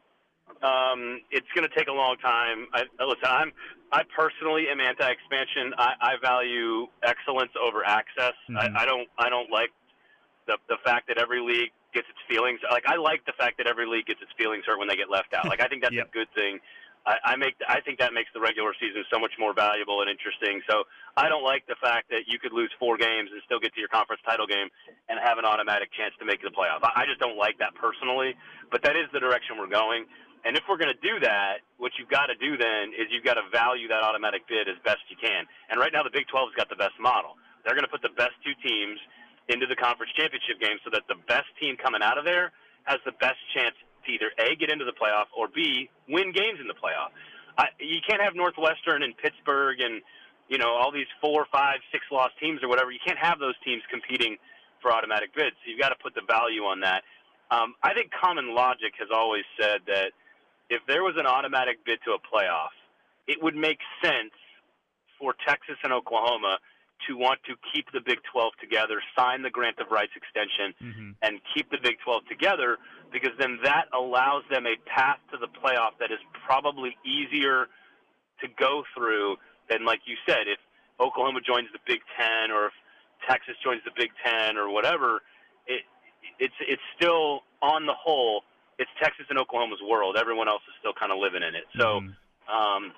um, 0.63 1.21
it's 1.31 1.47
going 1.55 1.69
to 1.69 1.75
take 1.75 1.89
a 1.89 1.93
long 1.93 2.17
time. 2.19 2.67
I, 2.73 2.83
listen, 3.05 3.25
I'm 3.25 3.53
I 3.93 4.03
personally 4.17 4.67
am 4.71 4.81
anti-expansion. 4.81 5.75
I, 5.77 5.95
I 6.01 6.13
value 6.23 6.87
excellence 7.03 7.51
over 7.61 7.85
access. 7.85 8.35
Mm-hmm. 8.49 8.59
I, 8.59 8.83
I 8.83 8.87
don't 8.87 9.09
I 9.19 9.29
don't 9.29 9.51
like 9.51 9.71
the 10.47 10.57
the 10.69 10.77
fact 10.85 11.09
that 11.09 11.19
every 11.19 11.41
league 11.41 11.71
gets 11.93 12.07
its 12.09 12.19
feelings. 12.29 12.61
Like 12.71 12.85
I 12.87 12.97
like 12.97 13.25
the 13.27 13.33
fact 13.33 13.59
that 13.59 13.67
every 13.67 13.87
league 13.87 14.07
gets 14.07 14.23
its 14.23 14.31
feelings 14.39 14.65
hurt 14.67 14.79
when 14.79 14.89
they 14.89 14.97
get 14.97 15.11
left 15.11 15.35
out. 15.35 15.47
Like 15.47 15.61
I 15.61 15.67
think 15.67 15.83
that's 15.83 15.95
yep. 15.95 16.09
a 16.09 16.13
good 16.13 16.29
thing. 16.35 16.61
I, 17.07 17.33
I 17.33 17.37
make 17.37 17.57
I 17.69 17.81
think 17.81 17.99
that 17.99 18.13
makes 18.13 18.29
the 18.35 18.41
regular 18.41 18.77
season 18.77 19.05
so 19.09 19.19
much 19.19 19.33
more 19.39 19.55
valuable 19.55 20.05
and 20.05 20.09
interesting. 20.11 20.61
So 20.69 20.85
I 21.17 21.29
don't 21.29 21.45
like 21.45 21.65
the 21.67 21.77
fact 21.81 22.11
that 22.11 22.29
you 22.29 22.39
could 22.39 22.53
lose 22.53 22.71
four 22.79 22.97
games 23.01 23.33
and 23.33 23.41
still 23.45 23.61
get 23.61 23.73
to 23.75 23.81
your 23.81 23.89
conference 23.89 24.21
title 24.25 24.47
game 24.47 24.69
and 25.09 25.17
have 25.19 25.39
an 25.39 25.45
automatic 25.49 25.89
chance 25.97 26.13
to 26.21 26.25
make 26.29 26.45
the 26.45 26.53
playoff. 26.53 26.85
I, 26.85 27.03
I 27.03 27.05
just 27.09 27.21
don't 27.21 27.41
like 27.41 27.57
that 27.59 27.73
personally, 27.75 28.37
but 28.71 28.83
that 28.85 28.97
is 28.97 29.09
the 29.13 29.21
direction 29.21 29.57
we're 29.57 29.73
going. 29.73 30.05
And 30.45 30.57
if 30.57 30.65
we're 30.69 30.81
going 30.81 30.93
to 30.93 31.03
do 31.05 31.21
that, 31.21 31.61
what 31.77 31.93
you've 32.01 32.09
got 32.09 32.33
to 32.33 32.37
do 32.41 32.57
then 32.57 32.97
is 32.97 33.13
you've 33.13 33.25
got 33.25 33.37
to 33.37 33.45
value 33.53 33.89
that 33.93 34.01
automatic 34.01 34.49
bid 34.49 34.73
as 34.73 34.77
best 34.85 35.05
you 35.13 35.17
can. 35.21 35.45
And 35.69 35.77
right 35.77 35.93
now, 35.93 36.01
the 36.01 36.13
Big 36.13 36.25
12's 36.33 36.57
got 36.57 36.73
the 36.73 36.81
best 36.81 36.97
model. 36.97 37.37
They're 37.61 37.77
going 37.77 37.85
to 37.85 37.93
put 37.93 38.01
the 38.01 38.17
best 38.17 38.33
two 38.41 38.57
teams 38.65 38.97
into 39.53 39.69
the 39.69 39.77
conference 39.77 40.13
championship 40.17 40.57
game 40.57 40.81
so 40.81 40.89
that 40.97 41.05
the 41.13 41.21
best 41.29 41.51
team 41.61 41.77
coming 41.77 42.01
out 42.01 42.17
of 42.17 42.25
there 42.25 42.57
has 42.89 43.05
the 43.05 43.13
best 43.21 43.37
chance 43.53 43.77
to 44.07 44.13
either 44.13 44.31
A, 44.39 44.57
get 44.57 44.71
into 44.71 44.85
the 44.85 44.93
playoff, 44.93 45.27
or 45.37 45.49
B, 45.49 45.89
win 46.09 46.33
games 46.33 46.59
in 46.61 46.67
the 46.67 46.75
playoff. 46.75 47.11
I, 47.59 47.69
you 47.79 48.01
can't 48.09 48.23
have 48.23 48.35
Northwestern 48.35 49.03
and 49.03 49.17
Pittsburgh 49.17 49.81
and, 49.81 50.03
you 50.49 50.59
know, 50.59 50.71
all 50.71 50.93
these 50.93 51.11
four, 51.21 51.47
five, 51.53 51.81
six 51.93 52.05
loss 52.11 52.31
teams 52.41 52.63
or 52.63 52.69
whatever. 52.69 52.91
You 52.91 53.01
can't 53.05 53.19
have 53.19 53.39
those 53.39 53.55
teams 53.65 53.83
competing 53.91 54.37
for 54.81 54.93
automatic 54.93 55.35
bids. 55.35 55.57
So 55.63 55.71
you've 55.71 55.81
got 55.81 55.91
to 55.91 56.01
put 56.03 56.15
the 56.15 56.23
value 56.27 56.63
on 56.63 56.81
that. 56.81 57.03
Um, 57.51 57.75
I 57.83 57.95
think 57.95 58.11
common 58.13 58.55
logic 58.55 58.95
has 58.99 59.09
always 59.13 59.45
said 59.61 59.81
that 59.87 60.13
if 60.71 60.81
there 60.87 61.03
was 61.03 61.15
an 61.19 61.27
automatic 61.27 61.85
bid 61.85 61.99
to 62.07 62.13
a 62.13 62.21
playoff, 62.23 62.73
it 63.27 63.43
would 63.43 63.57
make 63.57 63.79
sense 64.03 64.33
for 65.19 65.35
Texas 65.47 65.77
and 65.83 65.93
Oklahoma 65.93 66.59
to 67.09 67.17
want 67.17 67.41
to 67.47 67.55
keep 67.73 67.87
the 67.93 68.01
Big 68.01 68.19
12 68.33 68.53
together, 68.61 69.03
sign 69.17 69.43
the 69.43 69.51
grant 69.51 69.79
of 69.79 69.91
rights 69.91 70.13
extension, 70.17 70.75
mm-hmm. 70.81 71.11
and 71.23 71.41
keep 71.55 71.71
the 71.71 71.79
Big 71.83 71.97
12 72.05 72.23
together 72.29 72.79
because 73.13 73.33
then 73.39 73.59
that 73.65 73.87
allows 73.93 74.43
them 74.51 74.67
a 74.67 74.77
path 74.89 75.19
to 75.33 75.39
the 75.39 75.49
playoff 75.49 75.99
that 76.01 76.11
is 76.11 76.19
probably 76.47 76.97
easier 77.05 77.67
to 78.41 78.49
go 78.59 78.85
through 78.97 79.37
than, 79.69 79.85
like 79.85 80.01
you 80.07 80.17
said, 80.27 80.47
if 80.47 80.59
Oklahoma 81.01 81.41
joins 81.41 81.69
the 81.73 81.79
Big 81.87 82.01
Ten 82.19 82.51
or 82.51 82.67
if 82.67 82.73
Texas 83.29 83.55
joins 83.63 83.81
the 83.85 83.93
Big 83.97 84.11
Ten 84.25 84.57
or 84.57 84.71
whatever. 84.71 85.21
It, 85.67 85.83
it's 86.39 86.55
it's 86.61 86.83
still 86.97 87.41
on 87.63 87.87
the 87.87 87.95
whole, 87.95 88.43
it's 88.79 88.91
Texas 89.03 89.27
and 89.31 89.39
Oklahoma's 89.39 89.81
world. 89.87 90.17
Everyone 90.19 90.49
else 90.49 90.63
is 90.69 90.75
still 90.81 90.93
kind 90.93 91.13
of 91.13 91.19
living 91.19 91.43
in 91.43 91.55
it. 91.55 91.65
So. 91.77 92.01
Mm-hmm. 92.01 92.17
Um, 92.51 92.93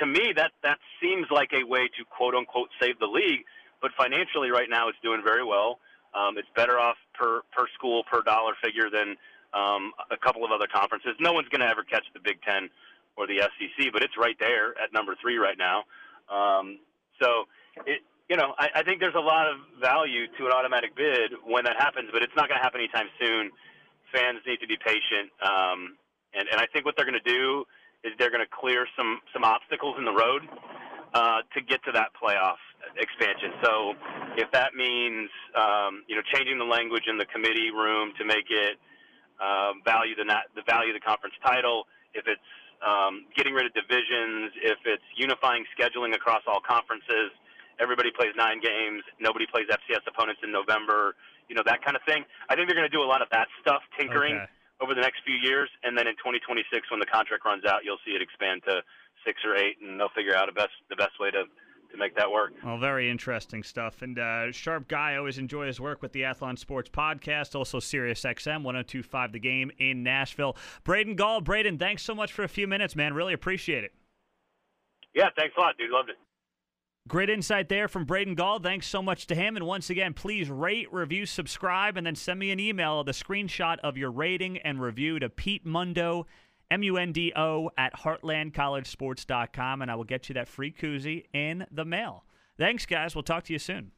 to 0.00 0.06
me, 0.06 0.32
that 0.36 0.52
that 0.62 0.78
seems 1.02 1.26
like 1.30 1.52
a 1.52 1.64
way 1.64 1.88
to 1.98 2.04
quote 2.04 2.34
unquote 2.34 2.68
save 2.80 2.98
the 2.98 3.06
league. 3.06 3.44
But 3.80 3.92
financially, 3.96 4.50
right 4.50 4.68
now, 4.68 4.88
it's 4.88 4.98
doing 5.02 5.22
very 5.24 5.44
well. 5.44 5.78
Um, 6.16 6.38
it's 6.38 6.48
better 6.56 6.78
off 6.78 6.96
per 7.14 7.42
per 7.52 7.66
school 7.74 8.02
per 8.10 8.22
dollar 8.22 8.54
figure 8.64 8.88
than 8.90 9.16
um, 9.52 9.92
a 10.10 10.16
couple 10.16 10.44
of 10.44 10.50
other 10.50 10.66
conferences. 10.66 11.12
No 11.20 11.32
one's 11.32 11.48
going 11.48 11.60
to 11.60 11.68
ever 11.68 11.84
catch 11.84 12.04
the 12.14 12.20
Big 12.20 12.40
Ten 12.42 12.70
or 13.16 13.26
the 13.26 13.40
SEC, 13.40 13.92
but 13.92 14.02
it's 14.02 14.16
right 14.18 14.36
there 14.40 14.70
at 14.82 14.92
number 14.92 15.14
three 15.20 15.36
right 15.36 15.58
now. 15.58 15.84
Um, 16.32 16.78
so 17.20 17.44
it, 17.86 18.00
you 18.28 18.36
know, 18.36 18.54
I, 18.58 18.80
I 18.80 18.82
think 18.82 19.00
there's 19.00 19.14
a 19.14 19.20
lot 19.20 19.46
of 19.46 19.56
value 19.80 20.26
to 20.38 20.46
an 20.46 20.52
automatic 20.52 20.96
bid 20.96 21.32
when 21.44 21.64
that 21.64 21.76
happens, 21.78 22.10
but 22.12 22.22
it's 22.22 22.34
not 22.36 22.48
going 22.48 22.58
to 22.58 22.64
happen 22.64 22.80
anytime 22.80 23.08
soon. 23.20 23.50
Fans 24.12 24.40
need 24.46 24.60
to 24.60 24.66
be 24.66 24.76
patient, 24.76 25.30
um, 25.42 25.96
and 26.32 26.48
and 26.50 26.60
I 26.60 26.66
think 26.72 26.84
what 26.84 26.96
they're 26.96 27.06
going 27.08 27.20
to 27.22 27.30
do 27.30 27.64
is 28.04 28.12
they're 28.18 28.30
going 28.30 28.44
to 28.44 28.50
clear 28.50 28.86
some 28.96 29.20
some 29.32 29.44
obstacles 29.44 29.96
in 29.98 30.04
the 30.04 30.14
road 30.14 30.42
uh, 31.12 31.42
to 31.54 31.60
get 31.60 31.82
to 31.84 31.92
that 31.92 32.10
playoff 32.14 32.62
expansion. 32.96 33.52
So 33.62 33.94
if 34.36 34.50
that 34.52 34.74
means 34.74 35.30
um, 35.54 36.04
you 36.08 36.16
know 36.16 36.22
changing 36.32 36.58
the 36.58 36.68
language 36.68 37.04
in 37.08 37.18
the 37.18 37.26
committee 37.26 37.70
room 37.70 38.12
to 38.18 38.24
make 38.24 38.48
it 38.50 38.78
um, 39.40 39.82
value 39.84 40.14
the 40.16 40.24
not, 40.24 40.48
the 40.54 40.62
value 40.66 40.94
of 40.94 40.96
the 40.96 41.04
conference 41.04 41.34
title, 41.44 41.84
if 42.14 42.24
it's 42.26 42.50
um, 42.80 43.26
getting 43.36 43.52
rid 43.52 43.66
of 43.66 43.72
divisions, 43.72 44.52
if 44.62 44.78
it's 44.84 45.04
unifying 45.16 45.64
scheduling 45.76 46.14
across 46.14 46.42
all 46.46 46.60
conferences, 46.60 47.32
everybody 47.80 48.10
plays 48.12 48.32
nine 48.36 48.60
games, 48.60 49.02
nobody 49.20 49.46
plays 49.48 49.66
FCS 49.68 50.04
opponents 50.08 50.40
in 50.44 50.52
November, 50.52 51.16
you 51.48 51.54
know 51.54 51.62
that 51.64 51.84
kind 51.84 51.96
of 51.96 52.02
thing. 52.04 52.24
I 52.48 52.56
think 52.56 52.68
they're 52.68 52.78
going 52.78 52.88
to 52.88 52.96
do 52.96 53.02
a 53.02 53.08
lot 53.08 53.22
of 53.22 53.28
that 53.30 53.48
stuff, 53.60 53.82
tinkering. 53.98 54.36
Okay 54.36 54.50
over 54.80 54.92
the 54.94 55.00
next 55.00 55.24
few 55.24 55.36
years, 55.36 55.70
and 55.84 55.96
then 55.96 56.06
in 56.06 56.12
2026, 56.20 56.68
when 56.90 57.00
the 57.00 57.08
contract 57.08 57.44
runs 57.44 57.64
out, 57.64 57.80
you'll 57.84 58.00
see 58.04 58.12
it 58.12 58.20
expand 58.20 58.60
to 58.68 58.84
six 59.24 59.40
or 59.40 59.56
eight, 59.56 59.80
and 59.80 59.98
they'll 59.98 60.12
figure 60.12 60.36
out 60.36 60.48
a 60.48 60.52
best 60.52 60.76
the 60.90 60.96
best 60.96 61.16
way 61.18 61.30
to 61.30 61.48
to 61.96 62.04
make 62.04 62.14
that 62.16 62.30
work. 62.30 62.52
Well, 62.64 62.78
very 62.78 63.10
interesting 63.10 63.62
stuff. 63.62 64.02
And 64.02 64.18
uh, 64.18 64.52
sharp 64.52 64.88
guy, 64.88 65.12
I 65.12 65.16
always 65.16 65.38
enjoy 65.38 65.66
his 65.66 65.80
work 65.80 66.02
with 66.02 66.12
the 66.12 66.22
Athlon 66.22 66.58
Sports 66.58 66.90
Podcast, 66.90 67.54
also 67.54 67.80
Sirius 67.80 68.22
XM 68.22 68.62
1025 68.62 69.32
The 69.32 69.38
Game 69.38 69.70
in 69.78 70.02
Nashville. 70.02 70.56
Braden 70.84 71.16
Gall, 71.16 71.40
Braden, 71.40 71.78
thanks 71.78 72.02
so 72.02 72.14
much 72.14 72.32
for 72.32 72.44
a 72.44 72.48
few 72.48 72.66
minutes, 72.66 72.94
man. 72.94 73.14
Really 73.14 73.32
appreciate 73.32 73.84
it. 73.84 73.92
Yeah, 75.14 75.30
thanks 75.36 75.54
a 75.56 75.60
lot, 75.60 75.76
dude. 75.78 75.90
Loved 75.90 76.10
it. 76.10 76.16
Great 77.08 77.30
insight 77.30 77.68
there 77.68 77.86
from 77.86 78.04
Braden 78.04 78.34
Gall. 78.34 78.58
Thanks 78.58 78.88
so 78.88 79.00
much 79.00 79.28
to 79.28 79.36
him. 79.36 79.56
And 79.56 79.64
once 79.64 79.90
again, 79.90 80.12
please 80.12 80.50
rate, 80.50 80.92
review, 80.92 81.24
subscribe, 81.24 81.96
and 81.96 82.04
then 82.04 82.16
send 82.16 82.40
me 82.40 82.50
an 82.50 82.58
email 82.58 83.04
the 83.04 83.12
screenshot 83.12 83.78
of 83.84 83.96
your 83.96 84.10
rating 84.10 84.58
and 84.58 84.80
review 84.80 85.20
to 85.20 85.28
Pete 85.28 85.64
Mundo, 85.64 86.26
M 86.70 86.82
U 86.82 86.96
N 86.96 87.12
D 87.12 87.32
O, 87.36 87.70
at 87.78 87.94
heartlandcollegesports.com, 87.94 89.82
and 89.82 89.90
I 89.90 89.94
will 89.94 90.04
get 90.04 90.28
you 90.28 90.34
that 90.34 90.48
free 90.48 90.72
koozie 90.72 91.24
in 91.32 91.66
the 91.70 91.84
mail. 91.84 92.24
Thanks, 92.58 92.86
guys. 92.86 93.14
We'll 93.14 93.22
talk 93.22 93.44
to 93.44 93.52
you 93.52 93.58
soon. 93.58 93.92